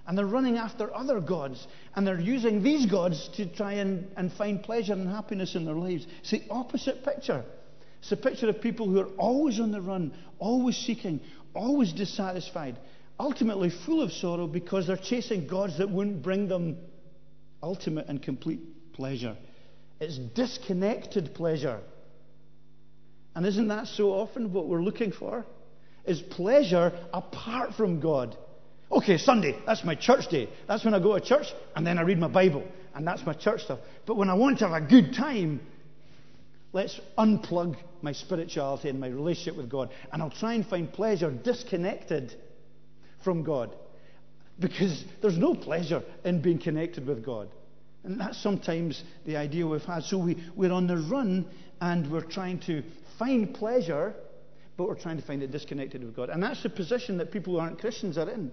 And 0.08 0.18
they're 0.18 0.26
running 0.26 0.58
after 0.58 0.94
other 0.94 1.22
gods. 1.22 1.66
And 1.96 2.06
they're 2.06 2.20
using 2.20 2.64
these 2.64 2.86
gods 2.88 3.30
to 3.36 3.46
try 3.46 3.74
and, 3.74 4.08
and 4.18 4.34
find 4.34 4.62
pleasure 4.62 4.94
and 4.94 5.08
happiness 5.08 5.56
in 5.56 5.64
their 5.64 5.76
lives. 5.76 6.08
It's 6.22 6.32
the 6.32 6.44
opposite 6.50 7.06
picture. 7.06 7.46
It's 8.02 8.12
a 8.12 8.18
picture 8.18 8.50
of 8.50 8.62
people 8.62 8.88
who 8.88 9.00
are 9.00 9.14
always 9.18 9.60
on 9.60 9.72
the 9.72 9.80
run, 9.80 10.12
always 10.40 10.76
seeking, 10.76 11.22
always 11.54 11.94
dissatisfied, 11.94 12.78
ultimately 13.20 13.70
full 13.86 14.02
of 14.02 14.12
sorrow 14.12 14.48
because 14.48 14.88
they're 14.88 14.98
chasing 14.98 15.48
gods 15.48 15.78
that 15.78 15.90
wouldn't 15.90 16.24
bring 16.24 16.48
them 16.48 16.78
ultimate 17.62 18.08
and 18.08 18.22
complete 18.22 18.60
pleasure. 18.94 19.38
It's 20.00 20.18
disconnected 20.18 21.34
pleasure. 21.36 21.80
And 23.36 23.46
isn't 23.46 23.68
that 23.70 23.88
so 23.88 24.10
often 24.10 24.52
what 24.52 24.68
we're 24.68 24.82
looking 24.82 25.12
for? 25.12 25.46
Is 26.06 26.22
pleasure 26.22 26.92
apart 27.14 27.76
from 27.76 28.00
God. 28.00 28.36
Okay, 28.92 29.18
Sunday, 29.18 29.58
that's 29.66 29.84
my 29.86 29.96
church 29.96 30.28
day. 30.30 30.50
That's 30.68 30.84
when 30.84 30.94
I 30.94 31.00
go 31.00 31.18
to 31.18 31.24
church 31.24 31.46
and 31.76 31.86
then 31.86 31.98
I 31.98 32.02
read 32.02 32.18
my 32.18 32.28
Bible. 32.28 32.64
And 32.94 33.08
that's 33.08 33.26
my 33.26 33.34
church 33.34 33.64
stuff. 33.64 33.80
But 34.06 34.18
when 34.18 34.30
I 34.30 34.34
want 34.34 34.60
to 34.60 34.68
have 34.68 34.84
a 34.84 34.86
good 34.86 35.14
time, 35.14 35.62
let's 36.74 37.00
unplug 37.18 37.78
my 38.04 38.12
spirituality 38.12 38.90
and 38.90 39.00
my 39.00 39.08
relationship 39.08 39.58
with 39.58 39.70
God. 39.70 39.90
And 40.12 40.22
I'll 40.22 40.30
try 40.30 40.54
and 40.54 40.66
find 40.66 40.92
pleasure 40.92 41.32
disconnected 41.32 42.36
from 43.24 43.44
God. 43.44 43.76
Because 44.60 45.04
there's 45.22 45.38
no 45.38 45.56
pleasure 45.56 46.04
in 46.24 46.42
being 46.42 46.60
connected 46.60 47.08
with 47.08 47.26
God. 47.26 47.50
And 48.04 48.20
that's 48.20 48.42
sometimes 48.42 49.04
the 49.26 49.38
idea 49.38 49.66
we've 49.66 49.84
had. 49.84 50.04
So 50.04 50.18
we, 50.18 50.44
we're 50.56 50.72
on 50.72 50.88
the 50.88 50.98
run 50.98 51.48
and 51.80 52.12
we're 52.12 52.22
trying 52.22 52.60
to 52.62 52.84
find 53.18 53.54
pleasure, 53.54 54.14
but 54.78 54.88
we're 54.88 55.00
trying 55.00 55.18
to 55.18 55.24
find 55.24 55.44
it 55.44 55.52
disconnected 55.52 56.04
with 56.04 56.16
God. 56.16 56.30
And 56.30 56.42
that's 56.42 56.64
the 56.64 56.70
position 56.70 57.18
that 57.18 57.32
people 57.32 57.54
who 57.54 57.60
aren't 57.60 57.80
Christians 57.80 58.18
are 58.18 58.30
in. 58.30 58.52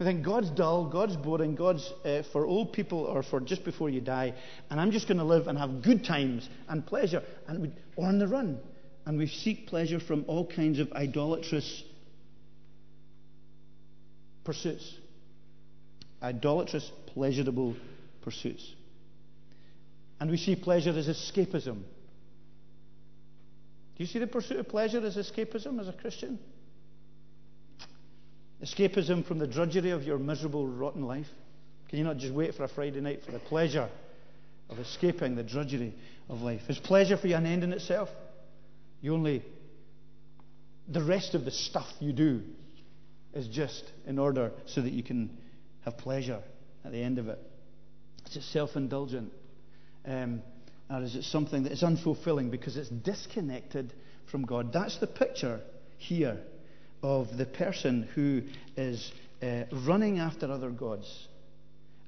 I 0.00 0.04
think 0.04 0.24
God's 0.24 0.50
dull, 0.50 0.86
God's 0.86 1.16
boring, 1.16 1.54
God's 1.54 1.92
uh, 2.04 2.22
for 2.32 2.46
old 2.46 2.72
people 2.72 3.00
or 3.00 3.22
for 3.22 3.40
just 3.40 3.64
before 3.64 3.90
you 3.90 4.00
die, 4.00 4.34
and 4.68 4.80
I'm 4.80 4.90
just 4.90 5.06
going 5.06 5.18
to 5.18 5.24
live 5.24 5.46
and 5.46 5.56
have 5.56 5.82
good 5.82 6.04
times 6.04 6.48
and 6.68 6.84
pleasure, 6.84 7.22
and 7.46 7.62
we, 7.62 7.72
or 7.94 8.06
on 8.06 8.18
the 8.18 8.26
run. 8.26 8.58
And 9.06 9.18
we 9.18 9.26
seek 9.26 9.66
pleasure 9.66 10.00
from 10.00 10.24
all 10.28 10.46
kinds 10.46 10.78
of 10.78 10.92
idolatrous 10.92 11.82
pursuits. 14.44 14.94
Idolatrous, 16.22 16.90
pleasurable 17.06 17.76
pursuits. 18.22 18.74
And 20.20 20.30
we 20.30 20.36
see 20.36 20.56
pleasure 20.56 20.90
as 20.90 21.06
escapism. 21.06 21.82
Do 23.96 24.02
you 24.02 24.06
see 24.06 24.18
the 24.18 24.26
pursuit 24.26 24.58
of 24.58 24.68
pleasure 24.68 25.04
as 25.04 25.16
escapism 25.16 25.78
as 25.80 25.88
a 25.88 25.92
Christian? 25.92 26.38
Escapism 28.62 29.26
from 29.26 29.38
the 29.38 29.46
drudgery 29.46 29.90
of 29.90 30.04
your 30.04 30.18
miserable, 30.18 30.66
rotten 30.66 31.02
life? 31.02 31.28
Can 31.88 31.98
you 31.98 32.04
not 32.04 32.16
just 32.16 32.32
wait 32.32 32.54
for 32.54 32.64
a 32.64 32.68
Friday 32.68 33.00
night 33.00 33.22
for 33.24 33.32
the 33.32 33.38
pleasure 33.38 33.88
of 34.70 34.78
escaping 34.78 35.36
the 35.36 35.42
drudgery 35.42 35.94
of 36.30 36.40
life? 36.40 36.62
Is 36.68 36.78
pleasure 36.78 37.18
for 37.18 37.28
you 37.28 37.36
an 37.36 37.46
end 37.46 37.62
in 37.62 37.72
itself? 37.72 38.08
You 39.04 39.12
only. 39.12 39.42
The 40.88 41.04
rest 41.04 41.34
of 41.34 41.44
the 41.44 41.50
stuff 41.50 41.86
you 42.00 42.14
do 42.14 42.40
is 43.34 43.46
just 43.48 43.84
in 44.06 44.18
order 44.18 44.50
so 44.64 44.80
that 44.80 44.94
you 44.94 45.02
can 45.02 45.36
have 45.84 45.98
pleasure 45.98 46.40
at 46.86 46.90
the 46.90 47.02
end 47.02 47.18
of 47.18 47.28
it. 47.28 47.38
Is 48.26 48.36
it 48.36 48.42
self 48.44 48.76
indulgent? 48.76 49.30
Um, 50.06 50.40
or 50.88 51.02
is 51.02 51.16
it 51.16 51.24
something 51.24 51.64
that 51.64 51.72
is 51.72 51.82
unfulfilling 51.82 52.50
because 52.50 52.78
it's 52.78 52.88
disconnected 52.88 53.92
from 54.30 54.46
God? 54.46 54.72
That's 54.72 54.96
the 54.96 55.06
picture 55.06 55.60
here 55.98 56.38
of 57.02 57.36
the 57.36 57.44
person 57.44 58.08
who 58.14 58.40
is 58.74 59.12
uh, 59.42 59.64
running 59.86 60.18
after 60.18 60.50
other 60.50 60.70
gods. 60.70 61.28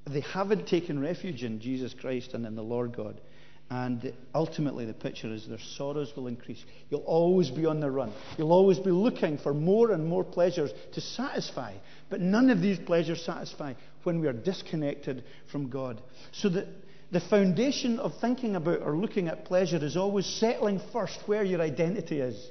They 0.06 0.22
haven't 0.22 0.66
taken 0.66 0.98
refuge 0.98 1.44
in 1.44 1.60
Jesus 1.60 1.92
Christ 1.92 2.32
and 2.32 2.46
in 2.46 2.54
the 2.54 2.62
Lord 2.62 2.96
God. 2.96 3.20
And 3.68 4.12
ultimately, 4.32 4.84
the 4.84 4.94
picture 4.94 5.32
is 5.32 5.48
their 5.48 5.58
sorrows 5.58 6.12
will 6.14 6.28
increase. 6.28 6.64
You'll 6.88 7.00
always 7.00 7.50
be 7.50 7.66
on 7.66 7.80
the 7.80 7.90
run. 7.90 8.12
You'll 8.38 8.52
always 8.52 8.78
be 8.78 8.92
looking 8.92 9.38
for 9.38 9.52
more 9.52 9.90
and 9.90 10.06
more 10.06 10.22
pleasures 10.22 10.70
to 10.92 11.00
satisfy. 11.00 11.74
But 12.08 12.20
none 12.20 12.50
of 12.50 12.60
these 12.60 12.78
pleasures 12.78 13.22
satisfy 13.22 13.74
when 14.04 14.20
we 14.20 14.28
are 14.28 14.32
disconnected 14.32 15.24
from 15.50 15.68
God. 15.68 16.00
So 16.30 16.48
that 16.50 16.68
the 17.10 17.20
foundation 17.20 17.98
of 17.98 18.12
thinking 18.20 18.54
about 18.54 18.82
or 18.82 18.96
looking 18.96 19.26
at 19.26 19.44
pleasure 19.44 19.84
is 19.84 19.96
always 19.96 20.26
settling 20.26 20.80
first 20.92 21.18
where 21.26 21.42
your 21.42 21.60
identity 21.60 22.20
is. 22.20 22.50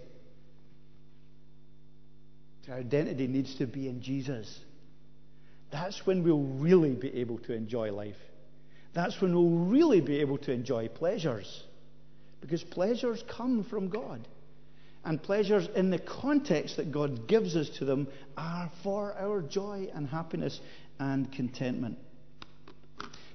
Our 2.69 2.77
identity 2.77 3.27
needs 3.27 3.55
to 3.55 3.67
be 3.67 3.87
in 3.87 4.01
Jesus. 4.01 4.59
That's 5.71 6.05
when 6.05 6.23
we'll 6.23 6.39
really 6.39 6.93
be 6.93 7.19
able 7.19 7.37
to 7.39 7.53
enjoy 7.53 7.91
life. 7.91 8.15
That's 8.95 9.21
when 9.21 9.35
we'll 9.35 9.67
really 9.67 10.01
be 10.01 10.21
able 10.21 10.37
to 10.39 10.51
enjoy 10.51 10.87
pleasures. 10.87 11.63
Because 12.41 12.63
pleasures 12.63 13.23
come 13.27 13.63
from 13.63 13.89
God. 13.89 14.27
And 15.03 15.21
pleasures 15.21 15.67
in 15.75 15.91
the 15.91 15.99
context 15.99 16.77
that 16.77 16.91
God 16.91 17.27
gives 17.27 17.55
us 17.55 17.69
to 17.77 17.85
them 17.85 18.07
are 18.37 18.71
for 18.81 19.13
our 19.13 19.41
joy 19.41 19.89
and 19.93 20.07
happiness 20.07 20.59
and 20.97 21.31
contentment. 21.31 21.99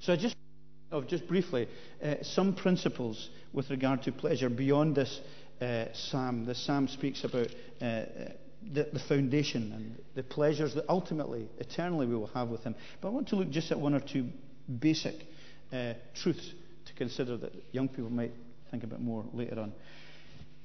So 0.00 0.14
I 0.14 0.17
just 0.17 0.35
of 0.90 1.07
just 1.07 1.29
briefly 1.29 1.69
uh, 2.02 2.17
some 2.23 2.55
principles 2.55 3.31
with 3.52 3.71
regard 3.71 4.02
to 4.02 4.11
pleasure 4.11 4.49
beyond 4.49 4.97
this 4.97 5.21
uh, 5.61 5.85
psalm. 5.93 6.47
The 6.47 6.55
psalm 6.55 6.88
speaks 6.88 7.23
about 7.23 7.49
uh, 7.81 7.85
uh, 7.85 8.07
the, 8.73 8.88
the, 8.93 8.99
foundation 8.99 9.73
and 9.73 10.02
the 10.17 10.25
pleasures 10.25 10.75
that 10.75 10.87
ultimately, 10.88 11.49
eternally, 11.59 12.07
we 12.07 12.17
will 12.17 12.26
have 12.29 12.49
with 12.49 12.64
Him. 12.64 12.75
But 13.00 13.09
I 13.09 13.11
want 13.12 13.29
to 13.29 13.37
look 13.37 13.50
just 13.50 13.71
at 13.71 13.79
one 13.79 13.95
or 13.95 14.00
two 14.00 14.31
basic 14.81 15.14
uh, 15.73 15.95
truths 16.15 16.53
to 16.87 16.93
consider 16.95 17.37
that 17.37 17.53
young 17.73 17.89
people 17.89 18.11
might 18.11 18.33
think 18.71 18.85
about 18.85 19.00
more 19.00 19.25
later 19.33 19.61
on. 19.61 19.73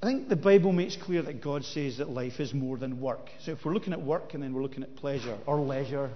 I 0.01 0.07
think 0.07 0.29
the 0.29 0.35
Bible 0.35 0.71
makes 0.71 0.95
clear 0.95 1.21
that 1.23 1.41
God 1.41 1.63
says 1.63 1.97
that 1.97 2.09
life 2.09 2.39
is 2.39 2.53
more 2.53 2.77
than 2.77 2.99
work. 2.99 3.29
So 3.43 3.51
if 3.51 3.65
we're 3.65 3.73
looking 3.73 3.93
at 3.93 4.01
work 4.01 4.33
and 4.33 4.43
then 4.43 4.53
we're 4.53 4.61
looking 4.61 4.83
at 4.83 4.95
pleasure 4.95 5.37
or 5.47 5.59
leisure 5.59 6.11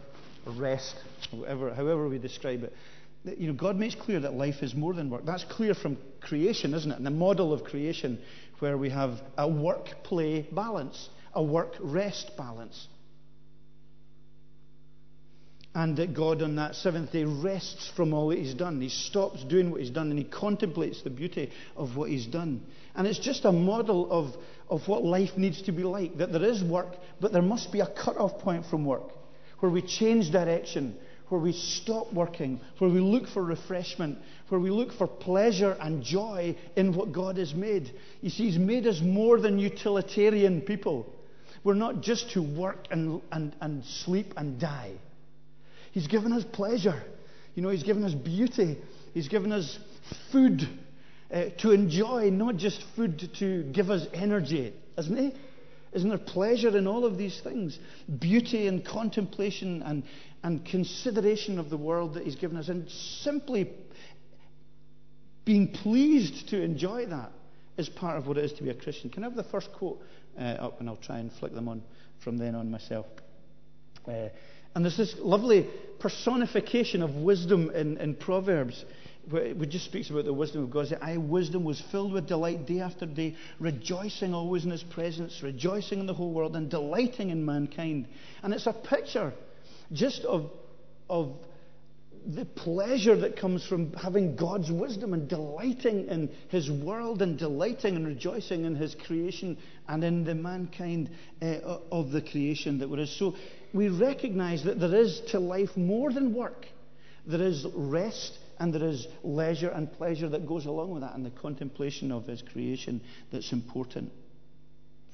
or 0.46 0.54
rest, 0.54 0.96
or 1.32 1.40
whatever, 1.40 1.74
however 1.74 2.08
we 2.08 2.18
describe 2.20 2.64
it, 2.64 2.74
you 3.38 3.48
know, 3.48 3.54
God 3.54 3.76
makes 3.78 3.96
clear 3.96 4.20
that 4.22 4.34
life 4.34 4.62
is 4.62 4.74
more 4.76 4.94
than 4.94 5.10
work. 5.10 5.26
That's 5.26 5.44
clear 5.44 5.74
from 5.74 5.98
creation, 6.22 6.74
isn't 6.74 6.92
it? 6.92 6.98
And 6.98 7.06
the 7.06 7.12
model 7.12 7.52
of 7.52 7.64
creation 7.64 8.20
where 8.60 8.78
we 8.78 8.90
have 8.90 9.22
a 9.38 9.48
work 9.48 10.04
play 10.04 10.48
balance, 10.52 11.10
a 11.34 11.44
work 11.44 11.74
rest 11.80 12.32
balance. 12.38 12.88
And 15.80 15.96
that 15.96 16.14
God 16.14 16.42
on 16.42 16.58
that 16.58 16.76
seventh 16.76 17.14
day 17.14 17.24
rests 17.24 17.90
from 17.96 18.14
all 18.14 18.28
that 18.28 18.38
He's 18.38 18.54
done. 18.54 18.82
He 18.82 18.90
stops 18.90 19.46
doing 19.46 19.72
what 19.72 19.80
He's 19.80 19.90
done 19.90 20.10
and 20.10 20.20
He 20.20 20.26
contemplates 20.26 21.04
the 21.04 21.10
beauty 21.10 21.54
of 21.78 21.96
what 21.96 22.10
He's 22.10 22.26
done. 22.26 22.66
And 22.96 23.08
it's 23.08 23.18
just 23.18 23.46
a 23.46 23.54
model 23.54 24.12
of, 24.12 24.36
of 24.70 24.86
what 24.90 25.06
life 25.06 25.38
needs 25.38 25.62
to 25.62 25.72
be 25.72 25.84
like 25.84 26.18
that 26.18 26.34
there 26.34 26.44
is 26.44 26.62
work, 26.62 26.98
but 27.22 27.32
there 27.32 27.42
must 27.42 27.72
be 27.72 27.80
a 27.80 27.88
cut 27.88 28.18
off 28.18 28.40
point 28.40 28.66
from 28.66 28.84
work 28.84 29.10
where 29.62 29.72
we 29.72 29.82
change 29.82 30.34
direction, 30.34 30.98
where 31.30 31.40
we 31.40 31.54
stop 31.54 32.12
working, 32.12 32.60
where 32.80 32.90
we 32.90 33.00
look 33.00 33.30
for 33.30 33.42
refreshment, 33.42 34.18
where 34.50 34.60
we 34.60 34.72
look 34.72 34.92
for 34.92 35.08
pleasure 35.08 35.78
and 35.80 36.04
joy 36.04 36.58
in 36.76 36.94
what 36.94 37.14
God 37.14 37.38
has 37.38 37.54
made. 37.54 37.90
You 38.20 38.30
see, 38.30 38.50
He's 38.50 38.60
made 38.60 38.86
us 38.86 39.00
more 39.00 39.40
than 39.40 39.58
utilitarian 39.58 40.60
people. 40.60 41.16
We're 41.64 41.74
not 41.76 42.02
just 42.02 42.32
to 42.32 42.42
work 42.42 42.88
and, 42.92 43.22
and, 43.32 43.56
and 43.62 43.86
sleep 43.86 44.34
and 44.36 44.60
die. 44.60 44.98
He's 45.92 46.08
given 46.08 46.34
us 46.34 46.44
pleasure. 46.44 47.02
You 47.56 47.64
know, 47.64 47.70
He's 47.70 47.84
given 47.84 48.04
us 48.04 48.14
beauty. 48.14 48.78
He's 49.14 49.28
given 49.28 49.52
us 49.52 49.78
food 50.32 50.68
uh, 51.34 51.46
to 51.60 51.72
enjoy, 51.72 52.30
not 52.30 52.58
just 52.58 52.84
food 52.96 53.30
to 53.40 53.64
give 53.64 53.90
us 53.90 54.08
energy, 54.14 54.74
isn't 54.98 55.18
He? 55.18 55.34
Isn't 55.92 56.10
there 56.10 56.20
pleasure 56.20 56.78
in 56.78 56.86
all 56.86 57.06
of 57.06 57.18
these 57.18 57.42
things? 57.42 57.80
Beauty 58.20 58.68
and 58.68 58.86
contemplation 58.86 59.82
and, 59.82 60.04
and 60.44 60.64
consideration 60.64 61.58
of 61.58 61.70
the 61.70 61.78
world 61.78 62.14
that 62.14 62.24
He's 62.24 62.36
given 62.36 62.58
us, 62.58 62.70
and 62.70 62.90
simply 62.90 63.72
being 65.46 65.70
pleased 65.70 66.50
to 66.50 66.62
enjoy 66.62 67.08
that 67.08 67.32
is 67.78 67.90
part 67.90 68.18
of 68.18 68.28
what 68.28 68.38
it 68.38 68.46
is 68.46 68.54
to 68.54 68.64
be 68.64 68.70
a 68.70 68.76
Christian. 68.76 69.10
Can 69.10 69.24
I 69.24 69.28
have 69.28 69.36
the 69.36 69.44
first 69.44 69.72
quote 69.74 70.00
uh, 70.38 70.44
up, 70.44 70.80
and 70.80 70.90
I'll 70.90 70.98
try 70.98 71.20
and 71.20 71.32
flick 71.34 71.54
them 71.54 71.68
on 71.68 71.82
from 72.24 72.38
then 72.38 72.56
on 72.56 72.70
myself. 72.70 73.06
Uh, 74.08 74.30
and 74.76 74.86
there's 74.86 74.98
this 74.98 75.16
lovely 75.20 75.68
personification 76.00 77.02
of 77.02 77.16
wisdom 77.16 77.70
in, 77.72 77.98
in 77.98 78.16
Proverbs 78.16 78.86
which 79.30 79.70
just 79.70 79.86
speaks 79.86 80.10
about 80.10 80.26
the 80.26 80.34
wisdom 80.34 80.64
of 80.64 80.72
God. 80.72 80.98
I, 81.02 81.18
wisdom, 81.18 81.64
was 81.64 81.82
filled 81.92 82.14
with 82.14 82.28
delight 82.28 82.66
day 82.66 82.80
after 82.80 83.06
day, 83.06 83.36
rejoicing 83.60 84.34
always 84.34 84.66
in 84.66 84.72
His 84.72 84.84
presence, 84.84 85.42
rejoicing 85.44 86.00
in 86.00 86.08
the 86.08 86.14
whole 86.14 86.34
world, 86.34 86.56
and 86.56 86.70
delighting 86.70 87.30
in 87.30 87.46
mankind. 87.46 88.08
And 88.42 88.54
it's 88.54 88.66
a 88.68 88.74
picture 88.74 89.34
just 89.92 90.24
of, 90.26 90.50
of 91.10 91.36
the 92.26 92.46
pleasure 92.46 93.16
that 93.18 93.38
comes 93.38 93.66
from 93.66 93.94
having 93.94 94.36
God's 94.36 94.72
wisdom 94.72 95.14
and 95.14 95.28
delighting 95.30 96.08
in 96.08 96.32
His 96.50 96.70
world 96.70 97.22
and 97.22 97.38
delighting 97.38 97.96
and 97.96 98.08
rejoicing 98.08 98.66
in 98.66 98.76
His 98.76 98.96
creation 98.96 99.58
and 99.88 100.04
in 100.04 100.24
the 100.24 100.36
mankind 100.36 101.12
uh, 101.42 101.78
of 101.92 102.12
the 102.12 102.22
creation 102.22 102.80
that 102.80 102.90
we're 102.90 103.00
in. 103.00 103.08
So 103.08 103.36
we 103.74 103.90
recognize 103.90 104.64
that 104.64 104.80
there 104.80 104.96
is 104.96 105.22
to 105.32 105.40
life 105.40 105.76
more 105.76 106.12
than 106.12 106.34
work. 106.34 106.66
There 107.26 107.42
is 107.42 107.66
rest 107.76 108.38
and 108.60 108.74
there 108.74 108.84
is 108.84 109.08
leisure 109.24 109.70
and 109.70 109.92
pleasure 109.94 110.30
that 110.30 110.48
goes 110.48 110.66
along 110.66 110.92
with 110.92 111.02
that, 111.02 111.16
and 111.16 111.26
the 111.26 111.32
contemplation 111.32 112.12
of 112.12 112.28
His 112.28 112.42
creation 112.42 113.02
that's 113.32 113.54
important. 113.54 114.12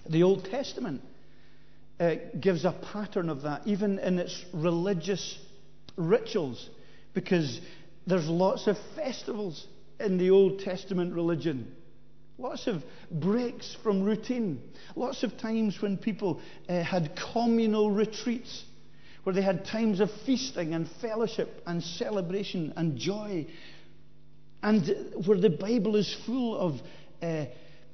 The 0.09 0.24
Old 0.24 0.45
Testament 0.45 1.01
uh, 2.00 2.15
gives 2.39 2.65
a 2.65 2.71
pattern 2.71 3.29
of 3.29 3.43
that, 3.43 3.62
even 3.65 4.00
in 4.00 4.19
its 4.19 4.43
religious 4.53 5.39
rituals, 5.95 6.69
because 7.13 7.62
there's 8.07 8.27
lots 8.27 8.67
of 8.67 8.77
festivals 8.95 9.65
in 10.00 10.17
the 10.17 10.31
Old 10.31 10.59
Testament 10.59 11.13
religion. 11.13 11.74
Lots 12.37 12.67
of 12.67 12.83
breaks 13.09 13.75
from 13.81 14.03
routine. 14.03 14.61
Lots 14.95 15.23
of 15.23 15.37
times 15.37 15.81
when 15.81 15.97
people 15.97 16.41
uh, 16.67 16.83
had 16.83 17.17
communal 17.33 17.91
retreats 17.91 18.65
where 19.25 19.33
they 19.33 19.41
had 19.41 19.65
times 19.65 19.99
of 20.01 20.09
feasting 20.25 20.75
and 20.75 20.87
fellowship 21.01 21.61
and 21.65 21.81
celebration 21.81 22.73
and 22.75 22.95
joy, 22.95 23.47
and 24.61 25.15
where 25.25 25.39
the 25.39 25.49
Bible 25.49 25.95
is 25.95 26.15
full 26.27 26.55
of 26.55 26.79
uh, 27.23 27.45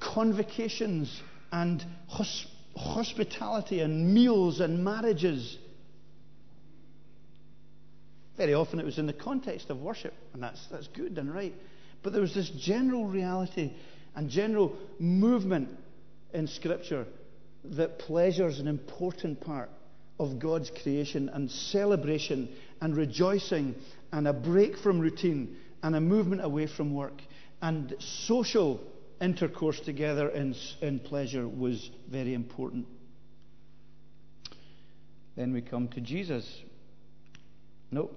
convocations 0.02 1.22
and 1.52 1.86
hosp- 2.14 2.48
hospitality 2.76 3.80
and 3.80 4.14
meals 4.14 4.60
and 4.60 4.84
marriages. 4.84 5.58
Very 8.36 8.54
often 8.54 8.80
it 8.80 8.86
was 8.86 8.98
in 8.98 9.08
the 9.08 9.14
context 9.14 9.70
of 9.70 9.80
worship, 9.80 10.14
and 10.34 10.44
that's, 10.44 10.66
that's 10.70 10.88
good 10.88 11.18
and 11.18 11.34
right. 11.34 11.54
But 12.04 12.12
there 12.12 12.22
was 12.22 12.34
this 12.34 12.50
general 12.50 13.06
reality 13.06 13.74
and 14.16 14.30
general 14.30 14.76
movement 15.00 15.70
in 16.34 16.48
Scripture 16.48 17.06
that 17.64 18.00
pleasure 18.00 18.48
is 18.48 18.60
an 18.60 18.68
important 18.68 19.42
part 19.42 19.70
of 20.20 20.40
God's 20.40 20.72
creation 20.84 21.30
and 21.30 21.50
celebration 21.50 22.50
and 22.82 22.96
rejoicing 22.96 23.76
and 24.12 24.28
a 24.28 24.34
break 24.34 24.78
from 24.78 25.00
routine 25.00 25.58
and 25.84 25.96
a 25.96 26.02
movement 26.02 26.44
away 26.44 26.68
from 26.68 26.94
work 26.94 27.22
and 27.62 27.96
social 28.00 28.82
intercourse 29.20 29.80
together 29.80 30.30
in, 30.30 30.56
in 30.82 31.00
pleasure 31.00 31.48
was 31.48 31.90
very 32.10 32.34
important. 32.34 32.88
Then 35.36 35.54
we 35.54 35.62
come 35.62 35.88
to 35.90 36.02
Jesus. 36.02 36.46
Nope. 37.92 38.16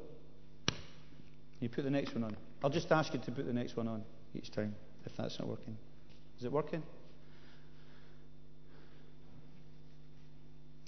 You 1.60 1.68
put 1.68 1.84
the 1.84 1.90
next 1.90 2.14
one 2.14 2.24
on. 2.24 2.36
I'll 2.62 2.70
just 2.70 2.90
ask 2.90 3.12
you 3.12 3.20
to 3.20 3.30
put 3.30 3.46
the 3.46 3.52
next 3.52 3.76
one 3.76 3.88
on 3.88 4.02
each 4.34 4.50
time 4.50 4.74
if 5.06 5.12
that's 5.16 5.38
not 5.38 5.48
working. 5.48 5.76
Is 6.44 6.48
it 6.48 6.52
working? 6.52 6.82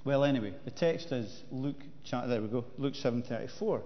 Well, 0.04 0.22
anyway, 0.22 0.52
the 0.66 0.70
text 0.70 1.10
is 1.12 1.44
Luke. 1.50 1.80
There 2.10 2.42
we 2.42 2.48
go. 2.48 2.66
Luke 2.76 2.92
7:34 2.92 3.82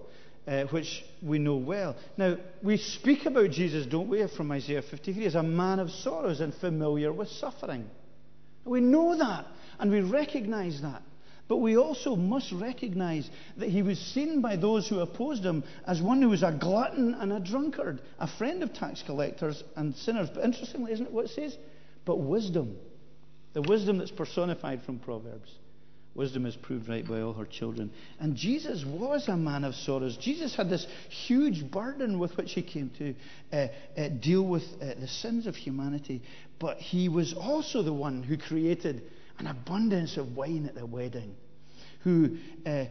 uh, 0.49 0.65
which 0.65 1.05
we 1.23 1.39
know 1.39 1.55
well. 1.55 1.95
Now, 2.17 2.39
we 2.61 2.77
speak 2.77 3.25
about 3.25 3.51
Jesus, 3.51 3.87
don't 3.87 4.09
we, 4.09 4.27
from 4.37 4.51
Isaiah 4.51 4.83
53, 4.83 5.27
as 5.27 5.37
a 5.37 5.45
man 5.45 5.79
of 5.79 5.93
sorrows 5.93 6.41
and 6.41 6.53
familiar 6.53 7.13
with 7.13 7.29
suffering. 7.29 7.89
We 8.65 8.81
know 8.81 9.17
that, 9.17 9.47
and 9.79 9.93
we 9.93 10.01
recognize 10.01 10.83
that. 10.83 11.03
But 11.51 11.57
we 11.57 11.77
also 11.77 12.15
must 12.15 12.53
recognize 12.53 13.29
that 13.57 13.71
he 13.71 13.83
was 13.83 13.99
seen 13.99 14.41
by 14.41 14.55
those 14.55 14.89
who 14.89 15.01
opposed 15.01 15.45
him 15.45 15.65
as 15.85 16.01
one 16.01 16.23
who 16.23 16.29
was 16.29 16.45
a 16.45 16.53
glutton 16.53 17.13
and 17.15 17.33
a 17.33 17.41
drunkard, 17.41 18.01
a 18.21 18.29
friend 18.29 18.63
of 18.63 18.73
tax 18.73 19.03
collectors 19.03 19.65
and 19.75 19.97
sinners. 19.97 20.31
But 20.33 20.45
interestingly, 20.45 20.93
isn't 20.93 21.07
it 21.07 21.13
what 21.13 21.25
it 21.25 21.33
says? 21.33 21.59
But 22.05 22.21
wisdom, 22.21 22.77
the 23.53 23.63
wisdom 23.63 23.99
that's 23.99 24.13
personified 24.13 24.83
from 24.83 25.01
Proverbs. 25.01 25.51
Wisdom 26.15 26.47
is 26.47 26.55
proved 26.55 26.89
right 26.89 27.07
by 27.07 27.21
all 27.21 27.33
her 27.33 27.47
children. 27.47 27.91
And 28.21 28.37
Jesus 28.37 28.85
was 28.85 29.27
a 29.27 29.37
man 29.37 29.65
of 29.65 29.75
sorrows. 29.75 30.17
Jesus 30.17 30.55
had 30.55 30.71
this 30.71 30.87
huge 31.09 31.69
burden 31.69 32.21
with 32.21 32.37
which 32.37 32.53
he 32.53 32.63
came 32.63 32.93
to 32.99 33.15
uh, 33.53 33.67
uh, 33.99 34.09
deal 34.21 34.47
with 34.47 34.63
uh, 34.81 34.95
the 35.01 35.09
sins 35.09 35.49
of 35.49 35.57
humanity. 35.57 36.23
But 36.61 36.77
he 36.77 37.09
was 37.09 37.35
also 37.35 37.83
the 37.83 37.93
one 37.93 38.23
who 38.23 38.39
created 38.39 39.03
an 39.41 39.47
abundance 39.47 40.17
of 40.17 40.37
wine 40.37 40.67
at 40.67 40.75
the 40.75 40.87
wedding, 40.87 41.35
who 42.05 42.37
uh, 42.65 42.85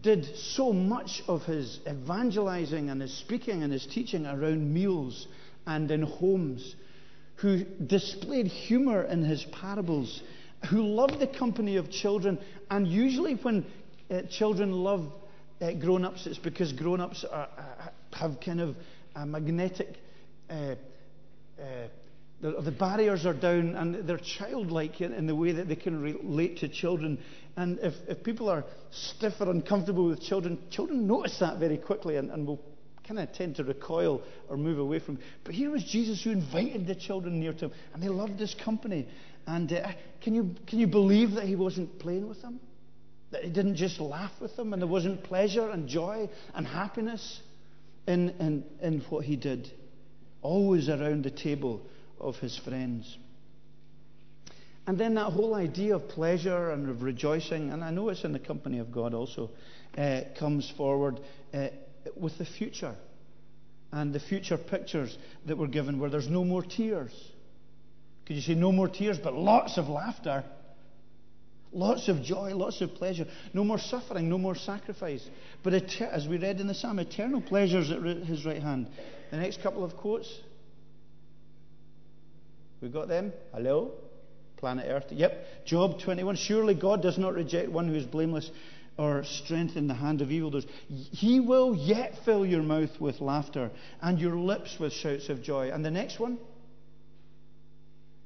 did 0.00 0.24
so 0.36 0.72
much 0.72 1.22
of 1.26 1.42
his 1.42 1.80
evangelizing 1.88 2.90
and 2.90 3.02
his 3.02 3.16
speaking 3.18 3.62
and 3.62 3.72
his 3.72 3.86
teaching 3.86 4.26
around 4.26 4.72
meals 4.72 5.26
and 5.66 5.90
in 5.90 6.02
homes, 6.02 6.76
who 7.36 7.64
displayed 7.64 8.46
humor 8.46 9.02
in 9.02 9.24
his 9.24 9.44
parables 9.44 10.22
who 10.70 10.82
loved 10.82 11.18
the 11.18 11.26
company 11.26 11.76
of 11.76 11.90
children. 11.90 12.38
And 12.70 12.86
usually, 12.86 13.34
when 13.34 13.66
uh, 14.10 14.22
children 14.30 14.72
love 14.72 15.12
uh, 15.60 15.72
grown 15.72 16.04
ups, 16.04 16.26
it's 16.26 16.38
because 16.38 16.72
grown 16.72 17.00
ups 17.00 17.24
have 18.12 18.40
kind 18.40 18.60
of 18.60 18.76
a 19.14 19.26
magnetic. 19.26 19.96
Uh, 20.48 20.74
uh, 21.58 21.88
the, 22.44 22.60
the, 22.60 22.70
barriers 22.70 23.24
are 23.24 23.32
down 23.32 23.74
and 23.74 24.06
they're 24.06 24.18
childlike 24.18 25.00
in, 25.00 25.14
in, 25.14 25.26
the 25.26 25.34
way 25.34 25.52
that 25.52 25.66
they 25.66 25.76
can 25.76 25.98
relate 26.02 26.58
to 26.58 26.68
children. 26.68 27.18
And 27.56 27.78
if, 27.80 27.94
if 28.06 28.22
people 28.22 28.50
are 28.50 28.66
stiff 28.90 29.32
or 29.40 29.48
uncomfortable 29.48 30.08
with 30.08 30.20
children, 30.20 30.58
children 30.70 31.06
notice 31.06 31.38
that 31.38 31.58
very 31.58 31.78
quickly 31.78 32.16
and, 32.16 32.30
and 32.30 32.46
will 32.46 32.60
kind 33.08 33.18
of 33.18 33.32
tend 33.32 33.56
to 33.56 33.64
recoil 33.64 34.20
or 34.50 34.58
move 34.58 34.78
away 34.78 34.98
from. 34.98 35.18
But 35.42 35.54
here 35.54 35.70
was 35.70 35.84
Jesus 35.84 36.22
who 36.22 36.32
invited 36.32 36.86
the 36.86 36.94
children 36.94 37.40
near 37.40 37.54
to 37.54 37.64
him, 37.66 37.72
and 37.94 38.02
they 38.02 38.10
loved 38.10 38.38
his 38.38 38.54
company. 38.62 39.08
And 39.46 39.72
uh, 39.72 39.92
can, 40.20 40.34
you, 40.34 40.54
can 40.66 40.78
you 40.78 40.86
believe 40.86 41.32
that 41.36 41.44
he 41.44 41.56
wasn't 41.56 41.98
playing 41.98 42.28
with 42.28 42.42
them? 42.42 42.60
That 43.30 43.44
he 43.44 43.48
didn't 43.48 43.76
just 43.76 44.00
laugh 44.00 44.32
with 44.38 44.54
them 44.56 44.74
and 44.74 44.82
there 44.82 44.86
wasn't 44.86 45.24
pleasure 45.24 45.70
and 45.70 45.88
joy 45.88 46.28
and 46.54 46.66
happiness 46.66 47.40
in, 48.06 48.28
in, 48.38 48.64
in 48.82 49.00
what 49.08 49.24
he 49.24 49.36
did? 49.36 49.72
Always 50.42 50.90
around 50.90 51.24
the 51.24 51.30
table 51.30 51.86
of 52.24 52.36
his 52.36 52.58
friends. 52.58 53.16
And 54.86 54.98
then 54.98 55.14
that 55.14 55.32
whole 55.32 55.54
idea 55.54 55.96
of 55.96 56.08
pleasure 56.08 56.70
and 56.70 56.90
of 56.90 57.02
rejoicing, 57.02 57.70
and 57.70 57.82
I 57.82 57.90
know 57.90 58.08
it's 58.08 58.24
in 58.24 58.32
the 58.32 58.38
company 58.38 58.78
of 58.78 58.92
God 58.92 59.14
also, 59.14 59.50
uh, 59.96 60.22
comes 60.38 60.70
forward 60.76 61.20
uh, 61.54 61.68
with 62.16 62.36
the 62.38 62.44
future 62.44 62.94
and 63.92 64.12
the 64.12 64.20
future 64.20 64.58
pictures 64.58 65.16
that 65.46 65.56
were 65.56 65.68
given 65.68 65.98
where 65.98 66.10
there's 66.10 66.28
no 66.28 66.44
more 66.44 66.62
tears 66.62 67.12
could 68.26 68.36
you 68.36 68.42
say 68.42 68.54
no 68.54 68.72
more 68.72 68.88
tears, 68.88 69.18
but 69.18 69.34
lots 69.34 69.76
of 69.76 69.88
laughter? 69.88 70.44
Lots 71.72 72.08
of 72.08 72.22
joy, 72.22 72.54
lots 72.54 72.80
of 72.80 72.94
pleasure. 72.94 73.26
No 73.52 73.64
more 73.64 73.78
suffering, 73.78 74.28
no 74.28 74.38
more 74.38 74.54
sacrifice. 74.54 75.28
But 75.62 75.74
as 76.00 76.26
we 76.26 76.38
read 76.38 76.60
in 76.60 76.66
the 76.66 76.74
psalm, 76.74 77.00
eternal 77.00 77.42
pleasures 77.42 77.90
at 77.90 78.00
his 78.26 78.46
right 78.46 78.62
hand. 78.62 78.88
The 79.30 79.38
next 79.38 79.60
couple 79.62 79.84
of 79.84 79.96
quotes. 79.96 80.32
We 82.84 82.90
got 82.90 83.08
them? 83.08 83.32
Hello? 83.54 83.92
Planet 84.58 84.86
Earth. 84.86 85.06
Yep. 85.08 85.64
Job 85.64 86.00
21. 86.00 86.36
Surely 86.36 86.74
God 86.74 87.00
does 87.00 87.16
not 87.16 87.32
reject 87.32 87.70
one 87.70 87.88
who 87.88 87.94
is 87.94 88.04
blameless 88.04 88.50
or 88.98 89.24
strengthen 89.24 89.88
the 89.88 89.94
hand 89.94 90.20
of 90.20 90.30
evildoers. 90.30 90.66
He 90.88 91.40
will 91.40 91.74
yet 91.74 92.12
fill 92.26 92.44
your 92.44 92.62
mouth 92.62 93.00
with 93.00 93.22
laughter 93.22 93.70
and 94.02 94.20
your 94.20 94.36
lips 94.36 94.76
with 94.78 94.92
shouts 94.92 95.30
of 95.30 95.42
joy. 95.42 95.70
And 95.70 95.82
the 95.82 95.90
next 95.90 96.20
one? 96.20 96.38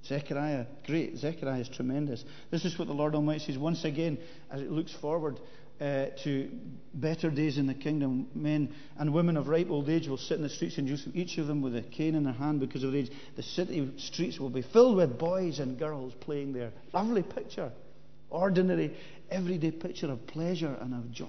Zechariah, 0.05 0.66
great. 0.87 1.18
Zechariah 1.18 1.61
is 1.61 1.68
tremendous. 1.68 2.25
This 2.51 2.64
is 2.64 2.77
what 2.77 2.88
the 2.88 2.94
Lord 2.94 3.14
Almighty 3.14 3.44
says 3.44 3.59
once 3.59 3.85
again 3.85 4.18
as 4.51 4.61
it 4.61 4.73
looks 4.73 4.92
forward 4.92 5.38
uh, 5.81 6.07
to 6.25 6.51
better 6.93 7.31
days 7.31 7.59
in 7.59 7.67
the 7.67 7.75
kingdom. 7.75 8.29
Men 8.35 8.75
and 8.99 9.12
women 9.12 9.37
of 9.37 9.49
ripe 9.49 9.71
old 9.71 9.88
age 9.88 10.09
will 10.09 10.17
sit 10.17 10.37
in 10.37 10.43
the 10.43 10.49
streets 10.49 10.79
in 10.79 10.87
Jerusalem, 10.87 11.12
each 11.17 11.38
of 11.38 11.47
them 11.47 11.62
with 11.62 11.77
a 11.77 11.83
cane 11.83 12.14
in 12.14 12.25
their 12.25 12.33
hand 12.33 12.61
because 12.61 12.83
of 12.85 12.95
age. 12.95 13.11
The 13.37 13.43
city 13.43 13.93
streets 13.99 14.38
will 14.38 14.51
be 14.51 14.62
filled 14.62 14.97
with 14.97 15.19
boys 15.19 15.59
and 15.59 15.79
girls 15.79 16.14
playing 16.21 16.53
there. 16.53 16.73
Lovely 16.93 17.23
picture. 17.23 17.73
Ordinary, 18.31 18.97
everyday 19.31 19.71
picture 19.71 20.11
of 20.11 20.27
pleasure 20.27 20.77
and 20.81 20.95
of 20.95 21.11
joy. 21.11 21.27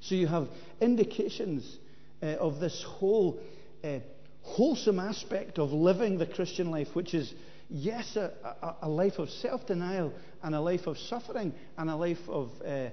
So 0.00 0.14
you 0.14 0.26
have 0.26 0.48
indications 0.80 1.78
uh, 2.22 2.26
of 2.26 2.60
this 2.60 2.82
whole. 2.82 3.40
Uh, 3.84 3.98
wholesome 4.44 4.98
aspect 4.98 5.58
of 5.58 5.72
living 5.72 6.18
the 6.18 6.26
Christian 6.26 6.70
life, 6.70 6.88
which 6.94 7.14
is, 7.14 7.32
yes, 7.72 8.16
a, 8.16 8.32
a, 8.62 8.76
a 8.82 8.88
life 8.88 9.18
of 9.18 9.30
self 9.30 9.66
denial 9.66 10.12
and 10.42 10.54
a 10.54 10.60
life 10.60 10.86
of 10.86 10.98
suffering 10.98 11.54
and 11.76 11.90
a 11.90 11.96
life 11.96 12.18
of 12.28 12.50
uh, 12.64 12.90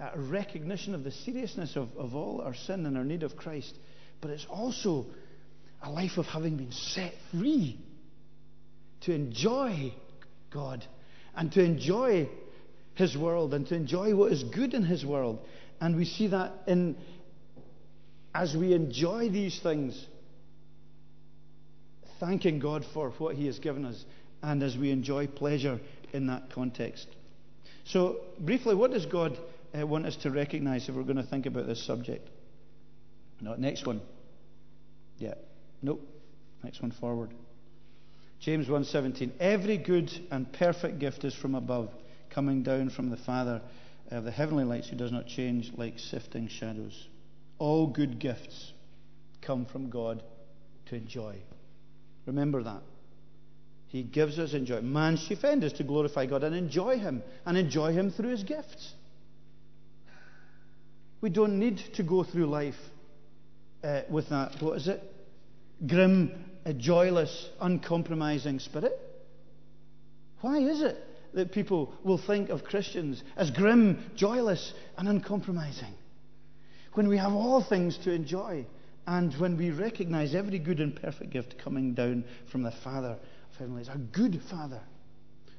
a 0.00 0.18
recognition 0.18 0.94
of 0.94 1.02
the 1.02 1.10
seriousness 1.10 1.74
of, 1.76 1.88
of 1.96 2.14
all 2.14 2.40
our 2.40 2.54
sin 2.54 2.86
and 2.86 2.96
our 2.96 3.04
need 3.04 3.22
of 3.22 3.36
Christ, 3.36 3.74
but 4.20 4.30
it's 4.30 4.46
also 4.48 5.06
a 5.82 5.90
life 5.90 6.18
of 6.18 6.26
having 6.26 6.56
been 6.56 6.72
set 6.72 7.12
free 7.32 7.78
to 9.02 9.12
enjoy 9.12 9.92
God 10.50 10.84
and 11.34 11.50
to 11.52 11.62
enjoy 11.62 12.28
His 12.94 13.16
world 13.16 13.54
and 13.54 13.66
to 13.68 13.74
enjoy 13.74 14.14
what 14.14 14.32
is 14.32 14.44
good 14.44 14.74
in 14.74 14.84
His 14.84 15.04
world. 15.04 15.40
And 15.80 15.96
we 15.96 16.04
see 16.04 16.28
that 16.28 16.52
in 16.66 16.96
as 18.34 18.54
we 18.54 18.72
enjoy 18.74 19.30
these 19.30 19.58
things 19.60 20.06
thanking 22.20 22.58
God 22.58 22.84
for 22.92 23.10
what 23.18 23.36
He 23.36 23.46
has 23.46 23.58
given 23.58 23.84
us 23.84 24.04
and 24.42 24.62
as 24.62 24.76
we 24.76 24.90
enjoy 24.90 25.26
pleasure 25.26 25.80
in 26.12 26.26
that 26.28 26.50
context. 26.50 27.08
So, 27.84 28.20
briefly, 28.38 28.74
what 28.74 28.90
does 28.90 29.06
God 29.06 29.38
uh, 29.78 29.86
want 29.86 30.06
us 30.06 30.16
to 30.16 30.30
recognize 30.30 30.88
if 30.88 30.94
we're 30.94 31.02
going 31.02 31.16
to 31.16 31.22
think 31.22 31.46
about 31.46 31.66
this 31.66 31.82
subject? 31.82 32.28
No, 33.40 33.54
next 33.54 33.86
one. 33.86 34.00
Yeah. 35.18 35.34
Nope. 35.82 36.00
Next 36.62 36.82
one 36.82 36.90
forward. 36.90 37.30
James 38.40 38.68
1:17 38.68 39.32
Every 39.40 39.78
good 39.78 40.12
and 40.30 40.52
perfect 40.52 40.98
gift 40.98 41.24
is 41.24 41.34
from 41.34 41.54
above, 41.54 41.90
coming 42.30 42.62
down 42.62 42.90
from 42.90 43.10
the 43.10 43.16
Father 43.16 43.60
of 44.10 44.24
the 44.24 44.30
heavenly 44.30 44.64
lights 44.64 44.88
who 44.88 44.96
does 44.96 45.12
not 45.12 45.26
change 45.26 45.72
like 45.76 45.98
sifting 45.98 46.48
shadows. 46.48 47.08
All 47.58 47.86
good 47.86 48.18
gifts 48.18 48.72
come 49.42 49.66
from 49.66 49.90
God 49.90 50.22
to 50.86 50.96
enjoy. 50.96 51.36
Remember 52.26 52.62
that. 52.62 52.82
He 53.88 54.02
gives 54.02 54.38
us 54.38 54.52
enjoy. 54.52 54.82
Man's 54.82 55.26
chief 55.26 55.44
end 55.44 55.64
is 55.64 55.72
to 55.74 55.84
glorify 55.84 56.26
God 56.26 56.44
and 56.44 56.54
enjoy 56.54 56.98
Him, 56.98 57.22
and 57.46 57.56
enjoy 57.56 57.92
Him 57.92 58.10
through 58.10 58.30
His 58.30 58.44
gifts. 58.44 58.92
We 61.20 61.30
don't 61.30 61.58
need 61.58 61.78
to 61.94 62.02
go 62.02 62.22
through 62.22 62.46
life 62.46 62.76
uh, 63.82 64.02
with 64.10 64.28
that, 64.28 64.60
what 64.60 64.76
is 64.76 64.88
it? 64.88 65.02
Grim, 65.86 66.44
a 66.64 66.74
joyless, 66.74 67.48
uncompromising 67.60 68.58
spirit. 68.58 68.92
Why 70.40 70.58
is 70.58 70.82
it 70.82 70.96
that 71.34 71.52
people 71.52 71.92
will 72.04 72.18
think 72.18 72.50
of 72.50 72.64
Christians 72.64 73.22
as 73.36 73.50
grim, 73.50 74.10
joyless, 74.14 74.72
and 74.96 75.08
uncompromising 75.08 75.94
when 76.94 77.08
we 77.08 77.16
have 77.16 77.32
all 77.32 77.62
things 77.62 77.96
to 77.98 78.12
enjoy? 78.12 78.66
And 79.06 79.34
when 79.40 79.56
we 79.56 79.70
recognize 79.70 80.34
every 80.34 80.58
good 80.58 80.80
and 80.80 80.94
perfect 80.94 81.30
gift 81.30 81.56
coming 81.64 81.94
down 81.94 82.24
from 82.52 82.62
the 82.62 82.72
Father 82.84 83.16
heavenlies, 83.58 83.88
a 83.88 83.98
good 83.98 84.40
Father 84.50 84.80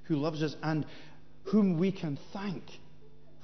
who 0.03 0.15
loves 0.15 0.41
us, 0.41 0.55
and 0.63 0.85
whom 1.45 1.77
we 1.77 1.91
can 1.91 2.17
thank 2.33 2.63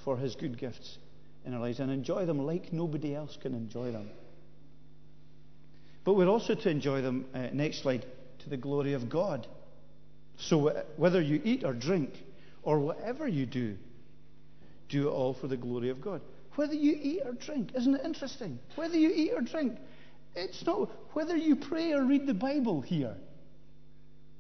for 0.04 0.18
his 0.18 0.36
good 0.36 0.58
gifts 0.58 0.98
in 1.46 1.54
our 1.54 1.60
lives 1.60 1.80
and 1.80 1.92
enjoy 1.92 2.26
them 2.26 2.40
like 2.40 2.74
nobody 2.74 3.16
else 3.16 3.38
can 3.42 3.54
enjoy 3.54 3.92
them. 3.92 4.10
But 6.04 6.14
we're 6.14 6.28
also 6.28 6.56
to 6.56 6.70
enjoy 6.70 7.02
them, 7.02 7.26
uh, 7.34 7.48
next 7.54 7.82
slide, 7.82 8.06
to 8.40 8.50
the 8.50 8.58
glory 8.58 8.94
of 8.94 9.10
God. 9.10 9.48
So 10.38 10.84
whether 10.98 11.22
you 11.22 11.42
eat 11.44 11.64
or 11.64 11.74
drink 11.74 12.12
or 12.64 12.80
whatever 12.80 13.28
you 13.28 13.46
do, 13.46 13.78
do 14.90 15.08
it 15.08 15.12
all 15.12 15.34
for 15.34 15.48
the 15.48 15.58
glory 15.58 15.90
of 15.90 16.02
God. 16.02 16.22
Whether 16.56 16.74
you 16.74 16.98
eat 17.02 17.22
or 17.26 17.34
drink, 17.34 17.72
isn't 17.76 17.96
it 17.96 18.06
interesting? 18.06 18.60
Whether 18.76 18.98
you 18.98 19.10
eat 19.10 19.32
or 19.34 19.42
drink, 19.42 19.78
it's 20.36 20.66
not 20.66 20.90
whether 21.14 21.36
you 21.36 21.56
pray 21.56 21.94
or 21.94 22.06
read 22.06 22.28
the 22.28 22.34
Bible 22.34 22.82
here. 22.82 23.16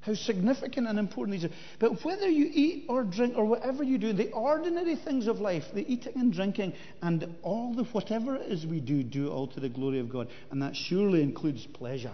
How 0.06 0.14
significant 0.14 0.88
and 0.88 1.00
important 1.00 1.36
these 1.36 1.50
are. 1.50 1.54
But 1.80 2.06
whether 2.06 2.30
you 2.30 2.48
eat 2.54 2.86
or 2.90 3.04
drink 3.04 3.34
or 3.36 3.46
whatever 3.46 3.84
you 3.84 3.98
do, 3.98 4.14
the 4.14 4.32
ordinary 4.34 4.96
things 4.96 5.26
of 5.26 5.40
life, 5.40 5.64
the 5.74 5.84
eating 5.92 6.14
and 6.16 6.32
drinking, 6.32 6.74
and 7.02 7.36
all 7.42 7.74
the 7.74 7.86
whatever 7.86 8.36
it 8.36 8.44
is 8.52 8.68
we 8.68 8.80
do, 8.80 9.02
do 9.02 9.32
all 9.32 9.48
to 9.48 9.60
the 9.60 9.68
glory 9.68 10.00
of 10.00 10.10
God. 10.10 10.28
And 10.52 10.62
that 10.62 10.76
surely 10.76 11.24
includes 11.24 11.66
pleasure. 11.66 12.14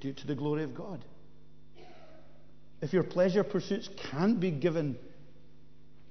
Do 0.00 0.08
it 0.08 0.16
to 0.18 0.26
the 0.26 0.34
glory 0.34 0.62
of 0.62 0.74
God. 0.74 1.04
If 2.80 2.94
your 2.94 3.04
pleasure 3.04 3.44
pursuits 3.44 3.90
can't 4.10 4.40
be 4.40 4.50
given, 4.50 4.96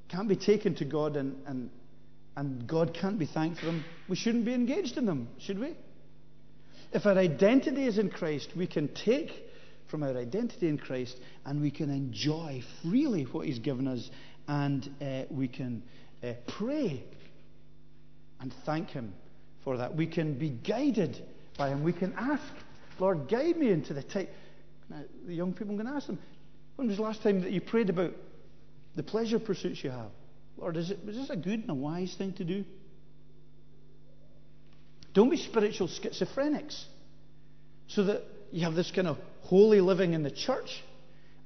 can't 0.09 0.27
be 0.27 0.35
taken 0.35 0.75
to 0.75 0.85
God, 0.85 1.15
and, 1.15 1.41
and, 1.47 1.71
and 2.35 2.67
God 2.67 2.93
can't 2.93 3.17
be 3.17 3.25
thanked 3.25 3.61
for 3.61 3.65
them, 3.65 3.83
we 4.07 4.15
shouldn't 4.15 4.45
be 4.45 4.53
engaged 4.53 4.97
in 4.97 5.07
them, 5.07 5.27
should 5.39 5.57
we? 5.57 5.75
If 6.93 7.07
our 7.07 7.17
identity 7.17 7.87
is 7.87 7.97
in 7.97 8.11
Christ, 8.11 8.49
we 8.55 8.67
can 8.67 8.89
take 8.89 9.44
from 9.95 10.03
our 10.03 10.17
identity 10.17 10.67
in 10.67 10.77
Christ 10.77 11.17
and 11.45 11.61
we 11.61 11.71
can 11.71 11.89
enjoy 11.89 12.61
freely 12.81 13.23
what 13.23 13.45
He's 13.45 13.59
given 13.59 13.87
us 13.87 14.09
and 14.45 14.93
uh, 15.01 15.21
we 15.29 15.47
can 15.47 15.83
uh, 16.21 16.33
pray 16.47 17.01
and 18.41 18.53
thank 18.65 18.89
Him 18.89 19.13
for 19.63 19.77
that. 19.77 19.95
We 19.95 20.05
can 20.05 20.37
be 20.37 20.49
guided 20.49 21.25
by 21.57 21.69
Him. 21.69 21.81
We 21.81 21.93
can 21.93 22.13
ask, 22.17 22.43
Lord, 22.99 23.29
guide 23.29 23.55
me 23.55 23.71
into 23.71 23.93
the 23.93 24.03
type. 24.03 24.29
Now, 24.89 25.03
the 25.25 25.33
young 25.33 25.53
people, 25.53 25.69
I'm 25.69 25.77
going 25.77 25.87
to 25.87 25.93
ask 25.93 26.07
them, 26.07 26.19
when 26.75 26.89
was 26.89 26.97
the 26.97 27.03
last 27.03 27.23
time 27.23 27.39
that 27.43 27.53
you 27.53 27.61
prayed 27.61 27.89
about 27.89 28.11
the 28.97 29.03
pleasure 29.03 29.39
pursuits 29.39 29.81
you 29.81 29.91
have? 29.91 30.11
Lord, 30.57 30.75
is, 30.75 30.91
it, 30.91 30.99
is 31.07 31.15
this 31.15 31.29
a 31.29 31.37
good 31.37 31.61
and 31.61 31.69
a 31.69 31.73
wise 31.73 32.13
thing 32.17 32.33
to 32.33 32.43
do? 32.43 32.65
Don't 35.13 35.29
be 35.29 35.37
spiritual 35.37 35.87
schizophrenics 35.87 36.83
so 37.87 38.03
that 38.03 38.23
you 38.51 38.65
have 38.65 38.73
this 38.73 38.91
kind 38.91 39.07
of 39.07 39.17
holy 39.45 39.81
living 39.81 40.13
in 40.13 40.23
the 40.23 40.31
church. 40.31 40.83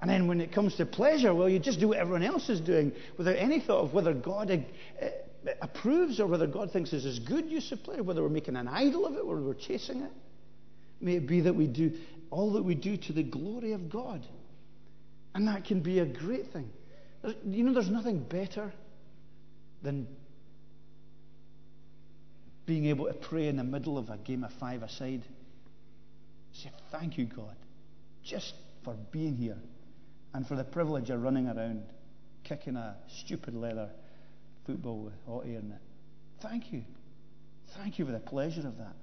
And 0.01 0.09
then 0.09 0.27
when 0.27 0.39
it 0.39 0.51
comes 0.53 0.75
to 0.75 0.85
pleasure, 0.85 1.33
well, 1.33 1.49
you 1.49 1.59
just 1.59 1.79
do 1.79 1.89
what 1.89 1.97
everyone 1.97 2.23
else 2.23 2.49
is 2.49 2.62
doing 2.62 2.93
without 3.17 3.35
any 3.35 3.59
thought 3.59 3.83
of 3.83 3.93
whether 3.93 4.13
God 4.13 4.49
uh, 4.49 5.05
approves 5.62 6.19
or 6.19 6.27
whether 6.27 6.47
God 6.47 6.71
thinks 6.71 6.91
this 6.91 7.03
is 7.03 7.19
good 7.19 7.45
use 7.45 7.71
of 7.71 7.83
pleasure, 7.83 8.03
whether 8.03 8.21
we're 8.21 8.29
making 8.29 8.55
an 8.55 8.67
idol 8.67 9.05
of 9.05 9.15
it, 9.15 9.23
or 9.25 9.38
we're 9.41 9.53
chasing 9.53 10.01
it. 10.01 10.12
May 11.01 11.15
it 11.15 11.27
be 11.27 11.41
that 11.41 11.53
we 11.53 11.67
do 11.67 11.91
all 12.31 12.53
that 12.53 12.63
we 12.63 12.75
do 12.75 12.95
to 12.95 13.13
the 13.13 13.23
glory 13.23 13.73
of 13.73 13.89
God. 13.89 14.25
And 15.35 15.47
that 15.47 15.65
can 15.65 15.81
be 15.81 15.99
a 15.99 16.05
great 16.05 16.51
thing. 16.53 16.69
You 17.45 17.63
know, 17.63 17.73
there's 17.73 17.89
nothing 17.89 18.19
better 18.19 18.71
than 19.81 20.07
being 22.65 22.85
able 22.85 23.07
to 23.07 23.13
pray 23.13 23.47
in 23.47 23.57
the 23.57 23.63
middle 23.63 23.97
of 23.97 24.09
a 24.09 24.17
game 24.17 24.43
of 24.43 24.53
five 24.53 24.83
aside. 24.83 25.23
Say, 26.53 26.71
Thank 26.91 27.17
you, 27.17 27.25
God, 27.25 27.55
just 28.23 28.53
for 28.84 28.95
being 29.12 29.36
here 29.36 29.58
and 30.34 30.47
for 30.47 30.55
the 30.55 30.63
privilege 30.63 31.10
of 31.10 31.21
running 31.21 31.47
around 31.47 31.84
kicking 32.43 32.75
a 32.75 32.95
stupid 33.08 33.55
leather 33.55 33.89
football 34.65 35.03
with 35.03 35.13
hot 35.27 35.45
air 35.45 35.60
in 35.60 35.71
it. 35.71 35.82
Thank 36.41 36.71
you. 36.71 36.84
Thank 37.77 37.99
you 37.99 38.05
for 38.05 38.12
the 38.12 38.19
pleasure 38.19 38.67
of 38.67 38.77
that. 38.77 38.95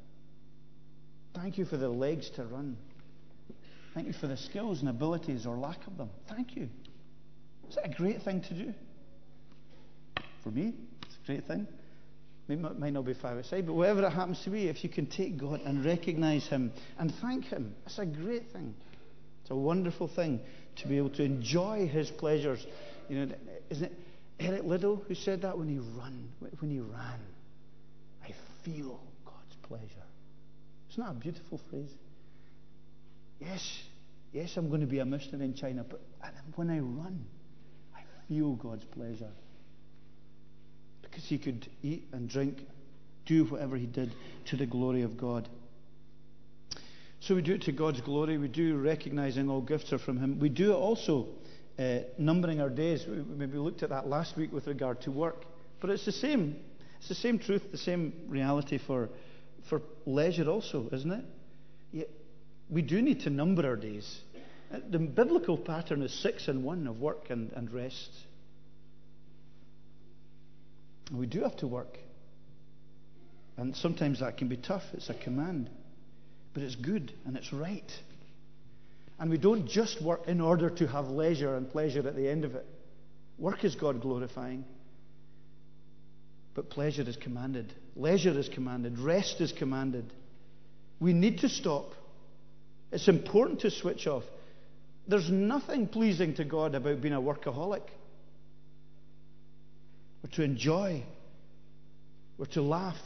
Thank 1.35 1.59
you 1.59 1.65
for 1.65 1.77
the 1.77 1.89
legs 1.89 2.31
to 2.31 2.45
run. 2.45 2.77
Thank 3.95 4.07
you 4.07 4.13
for 4.13 4.27
the 4.27 4.37
skills 4.37 4.81
and 4.81 4.89
abilities 4.89 5.47
or 5.47 5.57
lack 5.57 5.87
of 5.87 5.97
them. 5.97 6.11
Thank 6.29 6.57
you. 6.57 6.69
Is 7.69 7.75
that 7.77 7.87
a 7.87 7.95
great 7.95 8.23
thing 8.23 8.43
to 8.43 8.55
do? 8.55 8.75
For 10.43 10.51
me, 10.51 10.75
it's 11.03 11.17
a 11.23 11.27
great 11.27 11.47
thing. 11.47 11.67
It 12.49 12.61
might 12.79 12.93
not 12.93 13.05
be 13.05 13.15
five 13.15 13.39
aside, 13.39 13.67
but 13.67 13.73
whatever 13.73 14.07
it 14.07 14.11
happens 14.11 14.41
to 14.45 14.51
be, 14.51 14.69
if 14.69 14.85
you 14.85 14.91
can 14.91 15.07
take 15.07 15.37
God 15.37 15.61
and 15.65 15.85
recognize 15.85 16.47
Him 16.47 16.73
and 16.99 17.13
thank 17.21 17.47
Him, 17.47 17.75
it's 17.85 17.99
a 17.99 18.07
great 18.07 18.53
thing. 18.53 18.75
It's 19.47 19.53
a 19.53 19.55
wonderful 19.55 20.09
thing 20.09 20.41
to 20.75 20.89
be 20.89 20.99
able 20.99 21.11
to 21.11 21.23
enjoy 21.23 21.87
His 21.87 22.11
pleasures. 22.11 22.67
You 23.09 23.27
know, 23.27 23.35
isn't 23.71 23.85
it 23.85 23.93
Eric 24.41 24.65
Liddell 24.65 25.05
who 25.07 25.15
said 25.15 25.43
that 25.43 25.57
when 25.57 25.69
he 25.69 25.79
ran? 25.79 26.31
When 26.59 26.69
he 26.69 26.81
ran, 26.81 27.21
I 28.25 28.35
feel 28.65 29.01
God's 29.25 29.55
pleasure. 29.63 30.03
Isn't 30.91 31.05
that 31.05 31.13
a 31.13 31.15
beautiful 31.15 31.61
phrase? 31.71 31.91
Yes, 33.39 33.79
yes, 34.33 34.57
I'm 34.57 34.69
going 34.69 34.81
to 34.81 34.89
be 34.89 34.99
a 34.99 35.05
missionary 35.05 35.45
in 35.45 35.55
China, 35.55 35.85
but 35.89 36.01
when 36.57 36.69
I 36.69 36.81
run, 36.81 37.25
I 37.95 38.01
feel 38.27 38.55
God's 38.55 38.85
pleasure. 38.87 39.31
Because 41.03 41.23
he 41.23 41.39
could 41.39 41.69
eat 41.85 42.09
and 42.13 42.29
drink, 42.29 42.67
do 43.27 43.45
whatever 43.45 43.77
he 43.77 43.87
did 43.87 44.11
to 44.47 44.57
the 44.57 44.67
glory 44.67 45.03
of 45.03 45.17
God. 45.17 45.49
So 47.27 47.35
we 47.35 47.43
do 47.43 47.55
it 47.55 47.63
to 47.63 47.73
God's 47.73 48.01
glory. 48.03 48.39
We 48.39 48.47
do 48.47 48.77
recognizing 48.77 49.51
all 49.51 49.61
gifts 49.61 49.93
are 49.93 49.99
from 49.99 50.17
Him. 50.17 50.39
We 50.39 50.49
do 50.49 50.71
it 50.71 50.77
also 50.77 51.27
uh, 51.77 51.99
numbering 52.19 52.61
our 52.61 52.71
days. 52.71 53.05
We 53.05 53.17
maybe 53.17 53.59
looked 53.59 53.83
at 53.83 53.89
that 53.89 54.07
last 54.07 54.37
week 54.37 54.53
with 54.53 54.69
regard 54.69 55.01
to 55.03 55.11
work. 55.11 55.45
But 55.81 55.91
it's 55.91 56.05
the 56.05 56.13
same. 56.13 56.57
It's 56.99 57.09
the 57.09 57.17
same 57.17 57.41
truth, 57.41 57.73
the 57.73 57.79
same 57.79 58.13
reality 58.29 58.79
for, 58.79 59.09
for 59.69 59.83
leisure 60.05 60.49
also, 60.49 60.89
isn't 60.93 61.11
it? 61.93 62.11
we 62.71 62.83
do 62.83 63.03
need 63.03 63.21
to 63.23 63.31
number 63.31 63.67
our 63.67 63.77
days. 63.77 64.21
Uh, 64.73 64.79
the 64.89 64.99
biblical 64.99 65.59
pattern 65.59 66.03
is 66.03 66.13
six 66.13 66.47
and 66.47 66.63
one 66.63 66.87
of 66.87 67.01
work 67.01 67.31
and, 67.31 67.51
and 67.53 67.73
rest. 67.73 68.11
We 71.13 71.27
do 71.27 71.43
have 71.43 71.57
to 71.57 71.67
work. 71.67 71.99
And 73.57 73.75
sometimes 73.75 74.21
that 74.21 74.37
can 74.37 74.47
be 74.47 74.57
tough. 74.57 74.85
It's 74.93 75.11
a 75.11 75.15
command. 75.15 75.71
But 76.57 76.63
it's 76.63 76.75
good 76.75 77.13
and 77.27 77.37
it's 77.37 77.53
right. 77.53 77.93
And 79.19 79.31
we 79.31 79.37
don't 79.37 79.69
just 79.69 80.01
work 80.01 80.27
in 80.27 80.41
order 80.41 80.71
to 80.71 80.87
have 80.87 81.09
leisure 81.09 81.55
and 81.55 81.71
pleasure 81.71 82.09
at 82.09 82.17
the 82.17 82.31
end 82.31 82.47
of 82.47 82.55
it. 82.55 82.65
Work 83.39 83.63
is 83.63 83.75
God 83.75 84.01
glorifying. 84.01 84.65
But 86.55 86.71
pleasure 86.71 87.03
is 87.03 87.19
commanded. 87.19 87.71
Leisure 87.95 88.39
is 88.39 88.49
commanded. 88.49 88.99
Rest 88.99 89.43
is 89.43 89.53
commanded. 89.53 90.11
We 90.99 91.13
need 91.13 91.41
to 91.41 91.51
stop 91.51 91.93
it's 92.93 93.09
important 93.09 93.61
to 93.61 93.71
switch 93.71 94.07
off. 94.07 94.25
There's 95.09 95.31
nothing 95.31 95.89
pleasing 95.89 96.35
to 96.37 96.45
God 96.45 96.75
about 96.75 97.01
being 97.01 97.15
a 97.15 97.21
workaholic. 97.21 97.83
We're 100.23 100.31
to 100.33 100.43
enjoy. 100.43 101.05
We're 102.39 102.47
to 102.47 102.63
laugh. 102.63 102.97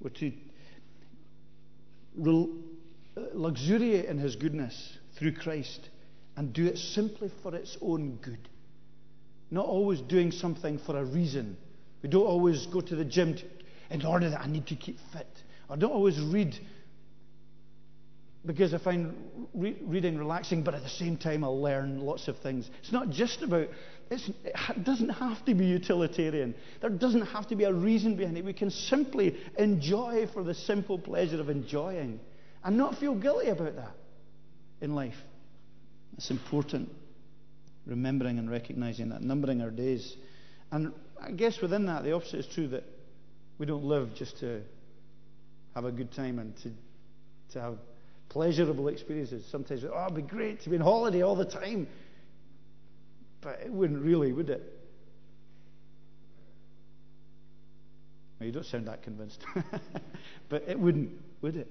We're 0.00 0.10
to 0.10 0.32
luxuriate 3.16 4.06
in 4.06 4.18
His 4.18 4.36
goodness 4.36 4.98
through 5.18 5.32
Christ 5.32 5.88
and 6.36 6.52
do 6.52 6.66
it 6.66 6.78
simply 6.78 7.30
for 7.42 7.54
its 7.54 7.76
own 7.80 8.16
good. 8.22 8.48
Not 9.50 9.66
always 9.66 10.00
doing 10.00 10.30
something 10.30 10.78
for 10.78 10.96
a 10.96 11.04
reason. 11.04 11.56
We 12.02 12.08
don't 12.08 12.26
always 12.26 12.66
go 12.66 12.80
to 12.80 12.96
the 12.96 13.04
gym 13.04 13.34
to, 13.34 13.44
in 13.90 14.04
order 14.06 14.30
that 14.30 14.40
I 14.40 14.46
need 14.46 14.66
to 14.68 14.76
keep 14.76 14.98
fit. 15.12 15.26
I 15.68 15.76
don't 15.76 15.92
always 15.92 16.20
read 16.20 16.56
because 18.46 18.72
I 18.72 18.78
find 18.78 19.14
re- 19.52 19.76
reading 19.82 20.16
relaxing, 20.16 20.62
but 20.62 20.74
at 20.74 20.82
the 20.82 20.88
same 20.88 21.18
time, 21.18 21.44
I'll 21.44 21.60
learn 21.60 22.00
lots 22.00 22.26
of 22.26 22.38
things. 22.38 22.70
It's 22.80 22.92
not 22.92 23.10
just 23.10 23.42
about, 23.42 23.68
it 24.10 24.84
doesn't 24.84 25.10
have 25.10 25.44
to 25.44 25.54
be 25.54 25.66
utilitarian. 25.66 26.54
There 26.80 26.90
doesn't 26.90 27.26
have 27.26 27.48
to 27.48 27.56
be 27.56 27.64
a 27.64 27.72
reason 27.72 28.16
behind 28.16 28.38
it. 28.38 28.44
We 28.44 28.54
can 28.54 28.70
simply 28.70 29.36
enjoy 29.58 30.26
for 30.32 30.42
the 30.42 30.54
simple 30.54 30.98
pleasure 30.98 31.40
of 31.40 31.50
enjoying 31.50 32.18
and 32.64 32.76
not 32.76 32.98
feel 32.98 33.14
guilty 33.14 33.48
about 33.48 33.76
that 33.76 33.94
in 34.80 34.94
life. 34.94 35.16
It's 36.16 36.30
important. 36.30 36.90
Remembering 37.86 38.38
and 38.38 38.50
recognizing 38.50 39.08
that, 39.08 39.22
numbering 39.22 39.62
our 39.62 39.70
days. 39.70 40.16
And 40.70 40.92
I 41.20 41.30
guess 41.30 41.60
within 41.60 41.86
that, 41.86 42.04
the 42.04 42.12
opposite 42.12 42.40
is 42.40 42.46
true 42.46 42.68
that 42.68 42.84
we 43.58 43.66
don't 43.66 43.84
live 43.84 44.14
just 44.14 44.38
to 44.40 44.62
have 45.74 45.84
a 45.84 45.92
good 45.92 46.12
time 46.12 46.38
and 46.38 46.56
to, 46.58 46.70
to 47.52 47.60
have 47.60 47.78
pleasurable 48.28 48.88
experiences. 48.88 49.44
Sometimes, 49.50 49.84
oh, 49.84 50.04
it'd 50.04 50.16
be 50.16 50.22
great 50.22 50.62
to 50.62 50.70
be 50.70 50.76
on 50.76 50.82
holiday 50.82 51.22
all 51.22 51.36
the 51.36 51.44
time. 51.44 51.88
But 53.40 53.60
it 53.64 53.72
wouldn't 53.72 54.02
really, 54.02 54.32
would 54.32 54.50
it? 54.50 54.62
Well, 58.38 58.46
you 58.46 58.52
don't 58.52 58.66
sound 58.66 58.88
that 58.88 59.02
convinced. 59.02 59.42
but 60.48 60.64
it 60.66 60.78
wouldn't, 60.78 61.10
would 61.42 61.56
it? 61.56 61.68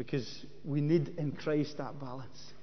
Because 0.00 0.46
we 0.64 0.80
need 0.80 1.12
in 1.18 1.32
Christ 1.32 1.76
that 1.76 2.00
balance. 2.00 2.54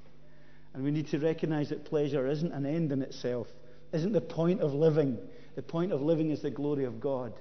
And 0.74 0.84
we 0.84 0.90
need 0.90 1.10
to 1.10 1.20
recognize 1.20 1.70
that 1.70 1.86
pleasure 1.86 2.26
isn't 2.26 2.52
an 2.52 2.66
end 2.66 2.92
in 2.92 3.04
itself, 3.04 3.46
isn't 3.94 4.12
the 4.12 4.22
point 4.22 4.62
of 4.62 4.74
living. 4.74 5.20
The 5.56 5.62
point 5.62 5.92
of 5.92 6.02
living 6.02 6.32
is 6.32 6.42
the 6.42 6.50
glory 6.50 6.86
of 6.86 7.00
God. 7.00 7.34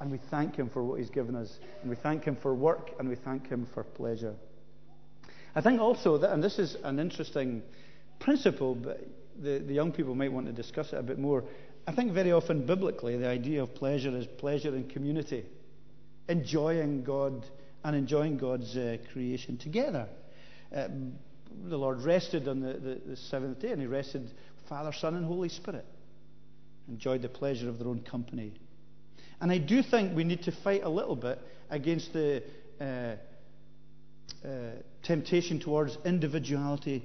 And 0.00 0.10
we 0.10 0.20
thank 0.30 0.56
Him 0.56 0.68
for 0.68 0.84
what 0.84 0.98
He's 0.98 1.08
given 1.08 1.34
us. 1.34 1.58
And 1.80 1.88
we 1.88 1.96
thank 1.96 2.24
Him 2.24 2.36
for 2.36 2.54
work, 2.54 2.90
and 2.98 3.08
we 3.08 3.14
thank 3.14 3.48
Him 3.48 3.66
for 3.72 3.84
pleasure. 3.84 4.34
I 5.54 5.62
think 5.62 5.80
also 5.80 6.18
that, 6.18 6.34
and 6.34 6.44
this 6.44 6.58
is 6.58 6.76
an 6.84 6.98
interesting 6.98 7.62
principle, 8.20 8.74
but 8.74 9.00
the, 9.42 9.60
the 9.60 9.72
young 9.72 9.92
people 9.92 10.14
might 10.14 10.30
want 10.30 10.44
to 10.44 10.52
discuss 10.52 10.92
it 10.92 10.98
a 10.98 11.02
bit 11.02 11.18
more. 11.18 11.42
I 11.86 11.94
think 11.94 12.12
very 12.12 12.32
often 12.32 12.66
biblically, 12.66 13.16
the 13.16 13.28
idea 13.28 13.62
of 13.62 13.74
pleasure 13.74 14.14
is 14.14 14.26
pleasure 14.26 14.76
in 14.76 14.90
community, 14.90 15.46
enjoying 16.28 17.02
God 17.02 17.46
and 17.84 17.94
enjoying 17.94 18.38
God's 18.38 18.76
uh, 18.76 18.96
creation 19.12 19.58
together. 19.58 20.08
Um, 20.74 21.12
the 21.68 21.76
Lord 21.76 22.02
rested 22.02 22.48
on 22.48 22.60
the, 22.60 22.72
the, 22.72 23.00
the, 23.06 23.16
seventh 23.16 23.60
day, 23.60 23.70
and 23.70 23.80
He 23.80 23.86
rested 23.86 24.30
Father, 24.68 24.92
Son, 24.92 25.14
and 25.14 25.24
Holy 25.24 25.50
Spirit. 25.50 25.84
Enjoyed 26.88 27.22
the 27.22 27.28
pleasure 27.28 27.68
of 27.68 27.78
their 27.78 27.88
own 27.88 28.00
company. 28.00 28.54
And 29.40 29.52
I 29.52 29.58
do 29.58 29.82
think 29.82 30.16
we 30.16 30.24
need 30.24 30.42
to 30.44 30.52
fight 30.52 30.82
a 30.82 30.88
little 30.88 31.16
bit 31.16 31.38
against 31.70 32.12
the 32.12 32.42
uh, 32.80 33.16
uh, 34.46 34.70
temptation 35.02 35.60
towards 35.60 35.96
individuality 36.04 37.04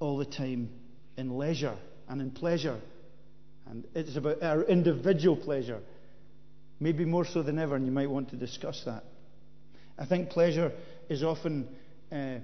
all 0.00 0.18
the 0.18 0.24
time 0.24 0.68
in 1.16 1.38
leisure 1.38 1.76
and 2.08 2.20
in 2.20 2.30
pleasure. 2.30 2.80
And 3.66 3.84
it's 3.94 4.16
about 4.16 4.42
our 4.42 4.62
individual 4.64 5.36
pleasure, 5.36 5.80
maybe 6.80 7.04
more 7.04 7.24
so 7.24 7.42
than 7.42 7.58
ever, 7.58 7.76
and 7.76 7.86
you 7.86 7.92
might 7.92 8.10
want 8.10 8.30
to 8.30 8.36
discuss 8.36 8.82
that. 8.84 9.04
I 9.98 10.06
think 10.06 10.30
pleasure 10.30 10.72
is 11.08 11.22
often 11.22 11.68
uh, 12.10 12.36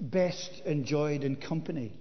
best 0.00 0.62
enjoyed 0.64 1.24
in 1.24 1.36
company, 1.36 1.92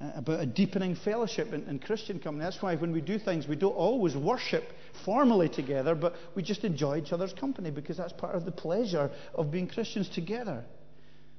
uh, 0.00 0.12
about 0.16 0.40
a 0.40 0.46
deepening 0.46 0.96
fellowship 0.96 1.52
in, 1.52 1.66
in 1.68 1.78
Christian 1.78 2.18
company. 2.18 2.44
That's 2.44 2.62
why 2.62 2.76
when 2.76 2.92
we 2.92 3.00
do 3.00 3.18
things, 3.18 3.48
we 3.48 3.56
don't 3.56 3.72
always 3.72 4.16
worship 4.16 4.64
formally 5.04 5.48
together, 5.48 5.94
but 5.94 6.14
we 6.34 6.42
just 6.42 6.64
enjoy 6.64 6.98
each 6.98 7.12
other's 7.12 7.32
company 7.32 7.70
because 7.70 7.96
that's 7.96 8.12
part 8.12 8.34
of 8.34 8.44
the 8.44 8.52
pleasure 8.52 9.10
of 9.34 9.50
being 9.50 9.68
Christians 9.68 10.08
together. 10.08 10.64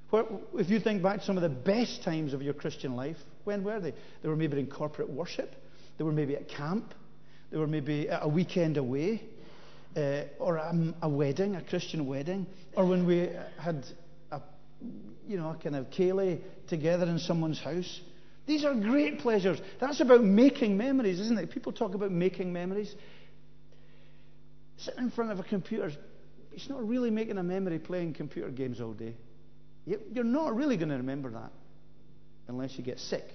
Where, 0.09 0.25
if 0.55 0.69
you 0.69 0.79
think 0.79 1.01
back 1.01 1.19
to 1.19 1.25
some 1.25 1.37
of 1.37 1.43
the 1.43 1.49
best 1.49 2.03
times 2.03 2.33
of 2.33 2.41
your 2.41 2.53
Christian 2.53 2.95
life, 2.95 3.17
when 3.43 3.63
were 3.63 3.79
they? 3.79 3.93
They 4.21 4.29
were 4.29 4.35
maybe 4.35 4.59
in 4.59 4.67
corporate 4.67 5.09
worship, 5.09 5.55
they 5.97 6.03
were 6.03 6.11
maybe 6.11 6.35
at 6.35 6.49
camp, 6.49 6.93
they 7.51 7.57
were 7.57 7.67
maybe 7.67 8.09
at 8.09 8.23
a 8.23 8.27
weekend 8.27 8.77
away, 8.77 9.23
uh, 9.95 10.23
or 10.39 10.57
a, 10.57 10.93
a, 11.01 11.09
wedding, 11.09 11.55
a 11.55 11.61
Christian 11.61 12.05
wedding, 12.05 12.45
or 12.75 12.85
when 12.85 13.05
we 13.05 13.29
had 13.57 13.85
a, 14.31 14.41
you 15.27 15.37
know, 15.37 15.51
a 15.51 15.55
kind 15.55 15.75
of 15.75 15.89
ceilidh 15.89 16.41
together 16.67 17.05
in 17.05 17.19
someone's 17.19 17.59
house. 17.59 18.01
These 18.45 18.63
are 18.63 18.75
great 18.75 19.19
pleasures. 19.19 19.59
That's 19.79 20.01
about 20.01 20.23
making 20.23 20.77
memories, 20.77 21.19
isn't 21.19 21.39
it? 21.39 21.49
People 21.51 21.71
talk 21.71 21.95
about 21.95 22.11
making 22.11 22.53
memories. 22.53 22.93
Sitting 24.77 25.05
in 25.05 25.11
front 25.11 25.31
of 25.31 25.39
a 25.39 25.43
computer, 25.43 25.91
it's 26.51 26.69
not 26.69 26.87
really 26.87 27.09
making 27.09 27.37
a 27.37 27.43
memory 27.43 27.79
playing 27.79 28.13
computer 28.13 28.49
games 28.49 28.81
all 28.81 28.93
day. 28.93 29.15
You're 29.85 30.23
not 30.23 30.55
really 30.55 30.77
going 30.77 30.89
to 30.89 30.97
remember 30.97 31.31
that 31.31 31.51
unless 32.47 32.77
you 32.77 32.83
get 32.83 32.99
sick. 32.99 33.25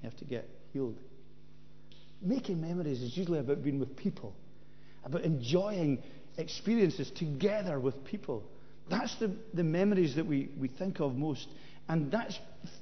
You 0.00 0.10
have 0.10 0.16
to 0.18 0.24
get 0.24 0.48
healed. 0.72 0.98
Making 2.20 2.60
memories 2.60 3.02
is 3.02 3.16
usually 3.16 3.38
about 3.38 3.62
being 3.62 3.78
with 3.78 3.96
people, 3.96 4.34
about 5.04 5.22
enjoying 5.22 6.02
experiences 6.38 7.10
together 7.10 7.78
with 7.78 8.04
people. 8.04 8.44
That's 8.88 9.14
the, 9.16 9.34
the 9.54 9.64
memories 9.64 10.16
that 10.16 10.26
we, 10.26 10.50
we 10.58 10.68
think 10.68 11.00
of 11.00 11.14
most. 11.14 11.48
And 11.88 12.10
that's, 12.10 12.38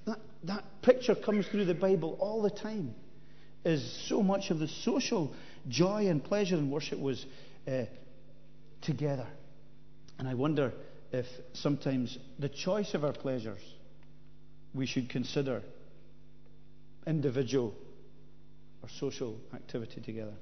that, 0.06 0.18
that 0.44 0.64
picture 0.82 1.14
comes 1.14 1.46
through 1.48 1.66
the 1.66 1.74
Bible 1.74 2.16
all 2.20 2.42
the 2.42 2.50
time. 2.50 2.94
Is 3.62 4.06
so 4.08 4.22
much 4.22 4.50
of 4.50 4.58
the 4.58 4.68
social 4.68 5.34
joy 5.68 6.08
and 6.08 6.24
pleasure 6.24 6.56
in 6.56 6.70
worship 6.70 6.98
was 6.98 7.26
uh, 7.68 7.84
together. 8.80 9.26
And 10.18 10.26
I 10.26 10.34
wonder 10.34 10.72
if 11.12 11.26
sometimes 11.52 12.16
the 12.38 12.48
choice 12.48 12.94
of 12.94 13.04
our 13.04 13.12
pleasures 13.12 13.60
we 14.74 14.86
should 14.86 15.10
consider 15.10 15.62
individual 17.06 17.74
or 18.82 18.88
social 18.98 19.36
activity 19.54 20.00
together. 20.00 20.34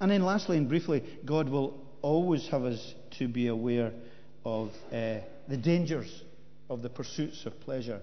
And 0.00 0.10
then, 0.10 0.22
lastly 0.22 0.56
and 0.56 0.68
briefly, 0.68 1.04
God 1.24 1.48
will 1.48 1.86
always 2.02 2.48
have 2.48 2.64
us 2.64 2.94
to 3.18 3.28
be 3.28 3.48
aware 3.48 3.92
of 4.44 4.70
uh, 4.90 5.18
the 5.46 5.56
dangers 5.56 6.22
of 6.70 6.82
the 6.82 6.88
pursuits 6.88 7.44
of 7.44 7.60
pleasure. 7.60 8.00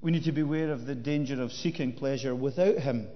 We 0.00 0.10
need 0.10 0.24
to 0.24 0.32
be 0.32 0.40
aware 0.40 0.72
of 0.72 0.86
the 0.86 0.94
danger 0.94 1.40
of 1.40 1.52
seeking 1.52 1.92
pleasure 1.92 2.34
without 2.34 2.78
Him. 2.78 3.06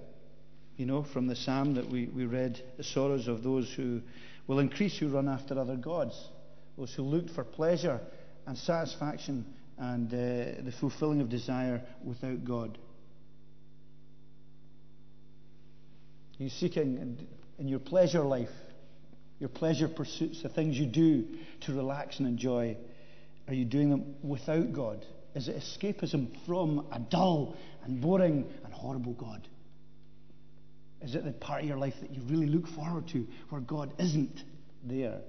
You 0.77 0.85
know, 0.85 1.03
from 1.03 1.27
the 1.27 1.35
psalm 1.35 1.75
that 1.75 1.89
we, 1.89 2.05
we 2.05 2.25
read, 2.25 2.61
the 2.77 2.83
sorrows 2.83 3.27
of 3.27 3.43
those 3.43 3.71
who 3.73 4.01
will 4.47 4.59
increase 4.59 4.97
who 4.97 5.09
run 5.09 5.27
after 5.27 5.59
other 5.59 5.75
gods 5.75 6.15
those 6.77 6.93
who 6.93 7.03
looked 7.03 7.29
for 7.31 7.43
pleasure 7.43 7.99
and 8.45 8.57
satisfaction 8.57 9.45
and 9.77 10.11
uh, 10.11 10.63
the 10.63 10.73
fulfilling 10.79 11.21
of 11.21 11.29
desire 11.29 11.81
without 12.03 12.43
God. 12.43 12.77
Are 12.77 12.81
you 16.37 16.49
seeking 16.49 17.17
in 17.59 17.67
your 17.67 17.79
pleasure 17.79 18.21
life, 18.21 18.49
your 19.39 19.49
pleasure 19.49 19.87
pursuits, 19.87 20.41
the 20.43 20.49
things 20.49 20.77
you 20.77 20.85
do 20.85 21.27
to 21.61 21.73
relax 21.73 22.19
and 22.19 22.27
enjoy, 22.27 22.77
are 23.47 23.53
you 23.53 23.65
doing 23.65 23.89
them 23.89 24.15
without 24.23 24.73
God? 24.73 25.05
Is 25.35 25.47
it 25.47 25.57
escapism 25.57 26.29
from 26.45 26.87
a 26.91 26.99
dull 26.99 27.55
and 27.83 28.01
boring 28.01 28.45
and 28.63 28.73
horrible 28.73 29.13
God? 29.13 29.47
Is 31.01 31.15
it 31.15 31.25
the 31.25 31.31
part 31.31 31.63
of 31.63 31.67
your 31.67 31.77
life 31.77 31.95
that 32.01 32.11
you 32.11 32.21
really 32.23 32.47
look 32.47 32.67
forward 32.67 33.07
to 33.09 33.27
where 33.49 33.61
God 33.61 33.93
isn't 33.99 34.43
there? 34.83 35.19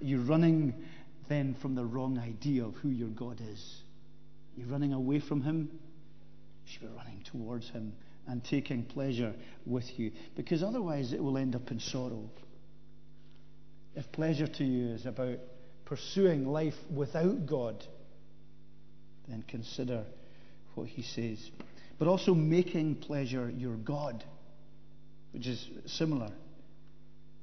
You're 0.00 0.20
running 0.20 0.74
then 1.28 1.54
from 1.54 1.74
the 1.74 1.84
wrong 1.84 2.18
idea 2.18 2.64
of 2.64 2.74
who 2.76 2.88
your 2.88 3.08
God 3.08 3.40
is. 3.52 3.80
You're 4.56 4.68
running 4.68 4.92
away 4.92 5.20
from 5.20 5.42
Him. 5.42 5.68
You 6.64 6.72
should 6.72 6.80
be 6.82 6.88
running 6.96 7.22
towards 7.30 7.68
Him 7.70 7.92
and 8.28 8.42
taking 8.44 8.84
pleasure 8.84 9.34
with 9.64 9.98
you, 9.98 10.12
because 10.34 10.62
otherwise 10.62 11.12
it 11.12 11.22
will 11.22 11.38
end 11.38 11.54
up 11.54 11.70
in 11.70 11.80
sorrow. 11.80 12.28
If 13.94 14.10
pleasure 14.12 14.46
to 14.46 14.64
you 14.64 14.94
is 14.94 15.06
about 15.06 15.38
pursuing 15.84 16.46
life 16.46 16.74
without 16.92 17.46
God, 17.46 17.84
then 19.28 19.44
consider 19.48 20.04
what 20.74 20.88
He 20.88 21.02
says. 21.02 21.50
But 21.98 22.08
also 22.08 22.34
making 22.34 22.96
pleasure 22.96 23.50
your 23.56 23.76
God, 23.76 24.22
which 25.32 25.46
is 25.46 25.66
similar. 25.86 26.30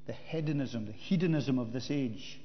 The 0.06 0.14
hedonism, 0.14 0.86
the 0.86 0.92
hedonism 0.92 1.58
of 1.58 1.72
this 1.72 1.90
age 1.90 2.40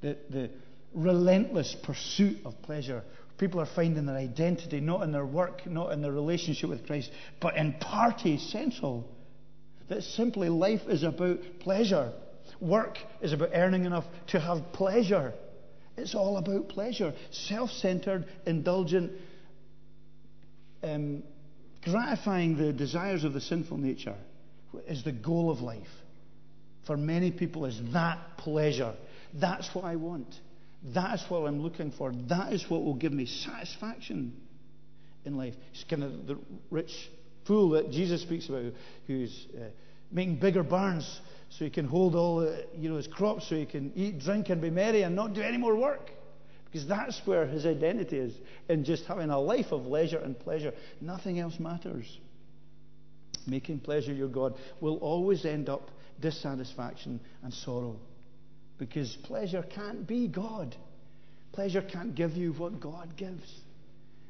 the, 0.00 0.16
the 0.30 0.50
relentless 0.94 1.76
pursuit 1.82 2.38
of 2.44 2.60
pleasure. 2.62 3.02
People 3.38 3.60
are 3.60 3.68
finding 3.74 4.06
their 4.06 4.16
identity 4.16 4.80
not 4.80 5.02
in 5.02 5.12
their 5.12 5.26
work, 5.26 5.66
not 5.66 5.92
in 5.92 6.00
their 6.00 6.12
relationship 6.12 6.70
with 6.70 6.86
Christ, 6.86 7.10
but 7.40 7.56
in 7.56 7.74
party 7.74 8.38
central. 8.38 9.06
That 9.88 10.02
simply 10.02 10.48
life 10.48 10.82
is 10.88 11.02
about 11.02 11.38
pleasure. 11.60 12.12
Work 12.60 12.98
is 13.20 13.32
about 13.32 13.50
earning 13.52 13.84
enough 13.84 14.04
to 14.28 14.40
have 14.40 14.72
pleasure. 14.72 15.34
It's 15.96 16.14
all 16.14 16.38
about 16.38 16.68
pleasure. 16.68 17.14
Self 17.30 17.70
centered, 17.70 18.26
indulgent, 18.46 19.12
um, 20.82 21.22
gratifying 21.84 22.56
the 22.56 22.72
desires 22.72 23.24
of 23.24 23.32
the 23.32 23.40
sinful 23.40 23.76
nature 23.76 24.16
is 24.86 25.04
the 25.04 25.12
goal 25.12 25.50
of 25.50 25.60
life. 25.60 25.86
For 26.86 26.96
many 26.96 27.30
people, 27.30 27.64
is 27.66 27.80
that 27.92 28.38
pleasure 28.38 28.94
that's 29.40 29.74
what 29.74 29.84
I 29.84 29.96
want. 29.96 30.34
That 30.82 31.14
is 31.14 31.24
what 31.28 31.46
I'm 31.46 31.60
looking 31.60 31.90
for. 31.90 32.12
That 32.28 32.52
is 32.52 32.64
what 32.68 32.84
will 32.84 32.94
give 32.94 33.12
me 33.12 33.26
satisfaction 33.26 34.32
in 35.24 35.36
life. 35.36 35.54
It's 35.72 35.84
kind 35.84 36.04
of 36.04 36.26
the 36.26 36.38
rich 36.70 36.92
fool 37.46 37.70
that 37.70 37.90
Jesus 37.90 38.22
speaks 38.22 38.48
about 38.48 38.72
who's 39.06 39.46
uh, 39.56 39.64
making 40.10 40.36
bigger 40.36 40.62
barns 40.62 41.20
so 41.50 41.64
he 41.64 41.70
can 41.70 41.86
hold 41.86 42.14
all 42.14 42.40
the, 42.40 42.66
you 42.76 42.88
know, 42.88 42.96
his 42.96 43.06
crops 43.06 43.48
so 43.48 43.56
he 43.56 43.66
can 43.66 43.92
eat, 43.94 44.20
drink, 44.20 44.48
and 44.48 44.60
be 44.60 44.70
merry 44.70 45.02
and 45.02 45.14
not 45.14 45.32
do 45.32 45.40
any 45.40 45.56
more 45.56 45.76
work. 45.76 46.10
Because 46.64 46.86
that's 46.86 47.20
where 47.24 47.46
his 47.46 47.64
identity 47.64 48.18
is, 48.18 48.34
in 48.68 48.84
just 48.84 49.04
having 49.06 49.30
a 49.30 49.38
life 49.38 49.72
of 49.72 49.86
leisure 49.86 50.18
and 50.18 50.38
pleasure. 50.38 50.72
Nothing 51.00 51.38
else 51.38 51.58
matters. 51.58 52.18
Making 53.46 53.78
pleasure 53.78 54.12
your 54.12 54.28
God 54.28 54.54
will 54.80 54.96
always 54.96 55.44
end 55.44 55.68
up 55.68 55.90
dissatisfaction 56.20 57.20
and 57.42 57.54
sorrow. 57.54 57.96
Because 58.78 59.16
pleasure 59.24 59.62
can't 59.62 60.06
be 60.06 60.28
God. 60.28 60.76
Pleasure 61.52 61.82
can't 61.82 62.14
give 62.14 62.36
you 62.36 62.52
what 62.52 62.80
God 62.80 63.16
gives. 63.16 63.50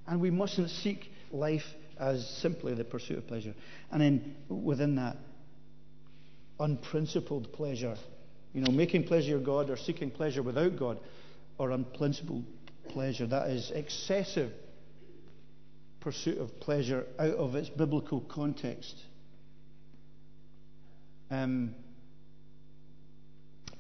And 0.07 0.21
we 0.21 0.31
mustn't 0.31 0.71
seek 0.71 1.11
life 1.33 1.65
as 1.99 2.29
simply 2.43 2.75
the 2.75 2.85
pursuit 2.85 3.19
of 3.19 3.27
pleasure. 3.27 3.55
And 3.91 4.01
then 4.01 4.37
within 4.49 4.97
that, 4.97 5.17
unprincipled 6.61 7.53
pleasure. 7.53 7.97
You 8.53 8.63
know, 8.63 8.71
making 8.71 9.05
pleasure 9.05 9.39
God 9.39 9.71
or 9.71 9.77
seeking 9.77 10.11
pleasure 10.11 10.43
without 10.43 10.79
God 10.79 10.99
or 11.59 11.71
unprincipled 11.71 12.45
pleasure. 12.89 13.27
That 13.27 13.51
is 13.51 13.71
excessive 13.71 14.53
pursuit 16.01 16.39
of 16.39 16.61
pleasure 16.61 17.05
out 17.19 17.35
of 17.35 17.57
its 17.57 17.69
biblical 17.69 18.21
context. 18.21 18.95
Um, 21.31 21.75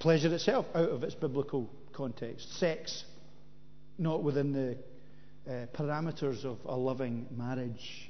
pleasure 0.06 0.32
itself 0.32 0.66
out 0.72 0.88
of 0.88 1.02
its 1.02 1.16
biblical 1.16 1.68
context. 1.92 2.60
Sex, 2.60 3.02
not 3.98 4.22
within 4.22 4.52
the 4.52 4.78
uh, 5.52 5.66
parameters 5.76 6.44
of 6.44 6.58
a 6.64 6.76
loving 6.76 7.26
marriage. 7.36 8.08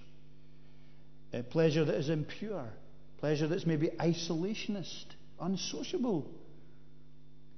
Uh, 1.32 1.40
pleasure 1.44 1.86
that 1.86 1.94
is 1.94 2.10
impure. 2.10 2.68
Pleasure 3.16 3.48
that's 3.48 3.64
maybe 3.64 3.88
isolationist, 3.98 5.06
unsociable. 5.40 6.30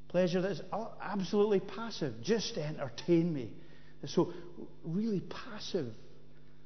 Pleasure 0.07 0.41
that 0.41 0.53
is 0.53 0.63
absolutely 1.03 1.59
passive, 1.59 2.15
just 2.23 2.57
entertain 2.59 3.35
me. 3.35 3.51
So, 4.07 4.33
really 4.85 5.19
passive 5.19 5.93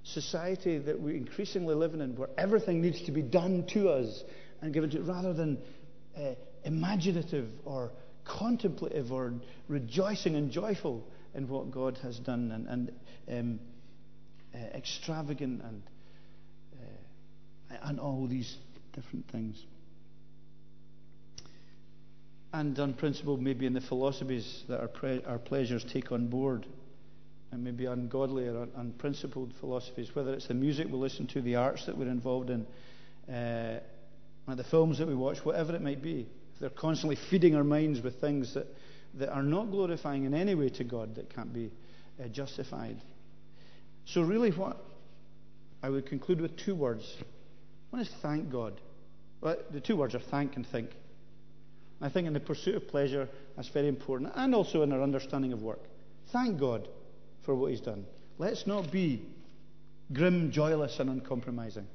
society 0.03 0.77
that 0.77 1.01
we're 1.01 1.17
increasingly 1.17 1.75
live 1.75 1.95
in, 1.95 2.17
where 2.17 2.29
everything 2.37 2.83
needs 2.83 3.01
to 3.05 3.13
be 3.13 3.23
done 3.23 3.65
to 3.69 3.89
us 3.89 4.23
and 4.61 4.75
given 4.75 4.91
to 4.91 5.01
rather 5.01 5.33
than 5.33 5.57
uh, 6.19 6.35
imaginative 6.65 7.49
or 7.65 7.91
contemplative 8.25 9.13
or 9.13 9.35
rejoicing 9.69 10.37
and 10.37 10.51
joyful 10.51 11.05
in 11.35 11.49
what 11.49 11.71
God 11.71 11.99
has 12.03 12.19
done 12.19 12.51
and, 12.51 12.69
and 12.69 12.93
um, 13.31 13.61
uh, 14.55 14.77
extravagant 14.77 15.63
and, 15.63 15.83
uh, 16.81 17.75
and 17.85 17.99
all 17.99 18.27
these 18.27 18.57
different 18.93 19.27
things. 19.31 19.65
And 22.53 22.79
unprincipled, 22.79 23.41
maybe 23.41 23.65
in 23.65 23.73
the 23.73 23.81
philosophies 23.81 24.65
that 24.69 24.81
our, 24.81 24.89
pre- 24.89 25.25
our 25.25 25.39
pleasures 25.39 25.85
take 25.91 26.13
on 26.13 26.29
board, 26.29 26.67
and 27.51 27.65
maybe 27.65 27.87
ungodly 27.87 28.47
or 28.47 28.67
unprincipled 28.77 29.53
philosophies, 29.61 30.15
whether 30.15 30.35
it's 30.35 30.49
the 30.49 30.55
music 30.55 30.89
we 30.89 30.95
listen 30.95 31.27
to, 31.29 31.41
the 31.41 31.57
arts 31.57 31.87
that 31.87 31.97
we're 31.97 32.09
involved 32.09 32.51
in, 32.51 32.67
uh, 33.35 33.81
the 34.55 34.65
films 34.65 34.99
that 34.99 35.09
we 35.09 35.15
watch, 35.15 35.39
whatever 35.45 35.75
it 35.75 35.81
might 35.81 36.03
be. 36.03 36.29
They're 36.63 36.71
constantly 36.71 37.17
feeding 37.29 37.57
our 37.57 37.65
minds 37.65 38.01
with 38.01 38.21
things 38.21 38.55
that, 38.55 38.69
that 39.15 39.31
are 39.31 39.43
not 39.43 39.73
glorifying 39.73 40.27
in 40.27 40.33
any 40.33 40.55
way 40.55 40.69
to 40.69 40.85
God, 40.85 41.17
that 41.17 41.35
can't 41.35 41.53
be 41.53 41.73
uh, 42.23 42.29
justified. 42.29 43.03
So, 44.05 44.23
really, 44.23 44.53
what 44.53 44.77
I 45.83 45.91
would 45.91 46.07
conclude 46.07 46.41
with 46.41 46.57
two 46.57 46.77
words. 46.77 47.17
One 47.91 48.01
is 48.01 48.09
thank 48.23 48.49
God. 48.49 48.81
Well, 49.41 49.57
the 49.73 49.81
two 49.81 49.97
words 49.97 50.15
are 50.15 50.21
thank 50.21 50.55
and 50.55 50.65
think. 50.65 50.91
I 52.01 52.09
think 52.09 52.29
in 52.29 52.33
the 52.33 52.39
pursuit 52.39 52.77
of 52.77 52.87
pleasure, 52.87 53.29
that's 53.57 53.69
very 53.71 53.89
important, 53.89 54.31
and 54.37 54.55
also 54.55 54.83
in 54.83 54.93
our 54.93 55.03
understanding 55.03 55.53
of 55.53 55.63
work. 55.63 55.81
Thank 56.33 56.61
God 56.61 56.87
for 57.45 57.57
what 57.57 57.73
He's 57.73 57.81
done. 57.81 58.07
Let's 58.39 58.69
not 58.69 58.93
be 58.93 59.27
grim, 60.13 60.53
joyless, 60.53 61.01
and 61.01 61.11
uncompromising. 61.11 61.89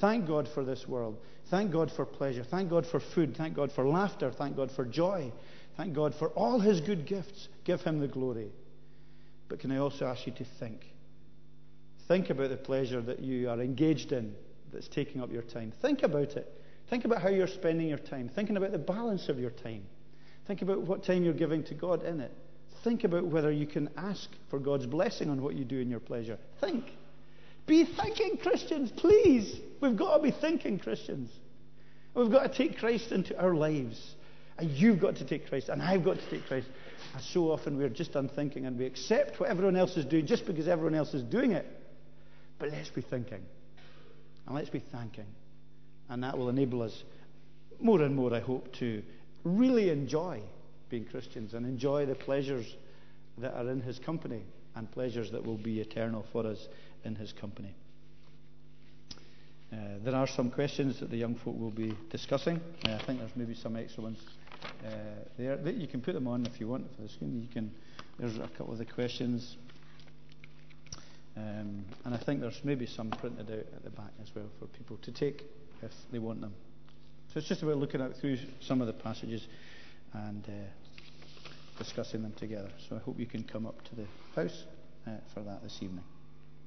Thank 0.00 0.26
God 0.26 0.48
for 0.54 0.64
this 0.64 0.86
world. 0.86 1.18
Thank 1.50 1.72
God 1.72 1.90
for 1.90 2.04
pleasure. 2.04 2.44
Thank 2.44 2.70
God 2.70 2.86
for 2.86 3.00
food. 3.00 3.36
Thank 3.36 3.56
God 3.56 3.72
for 3.72 3.86
laughter. 3.86 4.30
Thank 4.30 4.56
God 4.56 4.70
for 4.70 4.84
joy. 4.84 5.32
Thank 5.76 5.94
God 5.94 6.14
for 6.14 6.28
all 6.30 6.60
His 6.60 6.80
good 6.80 7.06
gifts. 7.06 7.48
Give 7.64 7.80
Him 7.80 8.00
the 8.00 8.08
glory. 8.08 8.50
But 9.48 9.60
can 9.60 9.72
I 9.72 9.78
also 9.78 10.06
ask 10.06 10.26
you 10.26 10.32
to 10.34 10.44
think? 10.58 10.84
Think 12.06 12.30
about 12.30 12.50
the 12.50 12.56
pleasure 12.56 13.00
that 13.02 13.20
you 13.20 13.48
are 13.48 13.60
engaged 13.60 14.12
in 14.12 14.34
that's 14.72 14.88
taking 14.88 15.22
up 15.22 15.32
your 15.32 15.42
time. 15.42 15.72
Think 15.80 16.02
about 16.02 16.36
it. 16.36 16.52
Think 16.90 17.04
about 17.04 17.22
how 17.22 17.28
you're 17.28 17.46
spending 17.46 17.88
your 17.88 17.98
time. 17.98 18.30
Thinking 18.34 18.56
about 18.56 18.72
the 18.72 18.78
balance 18.78 19.28
of 19.28 19.38
your 19.38 19.50
time. 19.50 19.82
Think 20.46 20.62
about 20.62 20.80
what 20.80 21.04
time 21.04 21.24
you're 21.24 21.34
giving 21.34 21.62
to 21.64 21.74
God 21.74 22.04
in 22.04 22.20
it. 22.20 22.32
Think 22.82 23.04
about 23.04 23.26
whether 23.26 23.50
you 23.50 23.66
can 23.66 23.90
ask 23.96 24.30
for 24.48 24.58
God's 24.58 24.86
blessing 24.86 25.28
on 25.28 25.42
what 25.42 25.54
you 25.54 25.64
do 25.64 25.78
in 25.78 25.90
your 25.90 26.00
pleasure. 26.00 26.38
Think. 26.60 26.84
Be 27.68 27.84
thinking 27.84 28.38
Christians, 28.38 28.90
please. 28.90 29.60
We've 29.80 29.96
got 29.96 30.16
to 30.16 30.22
be 30.22 30.32
thinking 30.32 30.78
Christians. 30.78 31.30
We've 32.14 32.30
got 32.30 32.50
to 32.50 32.58
take 32.58 32.78
Christ 32.78 33.12
into 33.12 33.38
our 33.38 33.54
lives. 33.54 34.14
And 34.56 34.70
you've 34.70 35.00
got 35.00 35.16
to 35.16 35.24
take 35.24 35.48
Christ, 35.48 35.68
and 35.68 35.80
I've 35.80 36.04
got 36.04 36.18
to 36.18 36.30
take 36.30 36.46
Christ. 36.46 36.66
And 37.14 37.22
so 37.22 37.52
often 37.52 37.78
we're 37.78 37.90
just 37.90 38.16
unthinking 38.16 38.66
and 38.66 38.76
we 38.76 38.86
accept 38.86 39.38
what 39.38 39.48
everyone 39.48 39.76
else 39.76 39.96
is 39.96 40.04
doing 40.04 40.26
just 40.26 40.46
because 40.46 40.66
everyone 40.66 40.96
else 40.96 41.14
is 41.14 41.22
doing 41.22 41.52
it. 41.52 41.64
But 42.58 42.70
let's 42.70 42.88
be 42.88 43.02
thinking. 43.02 43.44
And 44.46 44.56
let's 44.56 44.70
be 44.70 44.82
thanking. 44.90 45.26
And 46.08 46.24
that 46.24 46.36
will 46.36 46.48
enable 46.48 46.82
us 46.82 47.04
more 47.80 48.02
and 48.02 48.16
more, 48.16 48.34
I 48.34 48.40
hope, 48.40 48.72
to 48.76 49.02
really 49.44 49.90
enjoy 49.90 50.42
being 50.90 51.04
Christians 51.04 51.54
and 51.54 51.64
enjoy 51.64 52.06
the 52.06 52.16
pleasures 52.16 52.66
that 53.36 53.54
are 53.54 53.70
in 53.70 53.80
His 53.80 54.00
company 54.00 54.42
and 54.74 54.90
pleasures 54.90 55.30
that 55.32 55.44
will 55.44 55.58
be 55.58 55.80
eternal 55.80 56.26
for 56.32 56.46
us 56.46 56.66
in 57.04 57.14
His 57.14 57.32
company. 57.32 57.74
Uh, 59.72 59.76
there 60.02 60.14
are 60.14 60.26
some 60.26 60.50
questions 60.50 60.98
that 61.00 61.10
the 61.10 61.16
young 61.16 61.34
folk 61.34 61.58
will 61.58 61.70
be 61.70 61.94
discussing. 62.10 62.60
Uh, 62.86 62.94
I 62.94 63.04
think 63.04 63.18
there's 63.18 63.36
maybe 63.36 63.54
some 63.54 63.76
extra 63.76 64.02
ones 64.02 64.18
uh, 64.84 64.90
there. 65.36 65.58
You 65.68 65.86
can 65.86 66.00
put 66.00 66.14
them 66.14 66.26
on 66.26 66.46
if 66.46 66.58
you 66.58 66.68
want 66.68 66.94
for 66.96 67.02
the 67.02 67.08
screen. 67.08 67.40
You 67.40 67.48
can. 67.52 67.70
There's 68.18 68.36
a 68.38 68.48
couple 68.56 68.72
of 68.72 68.78
the 68.78 68.86
questions. 68.86 69.56
Um, 71.36 71.84
and 72.04 72.14
I 72.14 72.18
think 72.18 72.40
there's 72.40 72.60
maybe 72.64 72.86
some 72.86 73.10
printed 73.10 73.50
out 73.50 73.58
at 73.76 73.84
the 73.84 73.90
back 73.90 74.10
as 74.20 74.28
well 74.34 74.46
for 74.58 74.66
people 74.66 74.96
to 75.02 75.12
take 75.12 75.44
if 75.82 75.92
they 76.10 76.18
want 76.18 76.40
them. 76.40 76.54
So 77.32 77.38
it's 77.38 77.48
just 77.48 77.62
about 77.62 77.76
looking 77.76 78.00
out 78.00 78.16
through 78.16 78.38
some 78.60 78.80
of 78.80 78.86
the 78.86 78.92
passages 78.92 79.46
and 80.14 80.44
uh, 80.48 81.78
discussing 81.78 82.22
them 82.22 82.32
together. 82.32 82.70
So 82.88 82.96
I 82.96 82.98
hope 83.00 83.20
you 83.20 83.26
can 83.26 83.44
come 83.44 83.66
up 83.66 83.84
to 83.84 83.94
the 83.94 84.06
house 84.34 84.64
uh, 85.06 85.10
for 85.34 85.42
that 85.42 85.62
this 85.62 85.78
evening. 85.80 86.04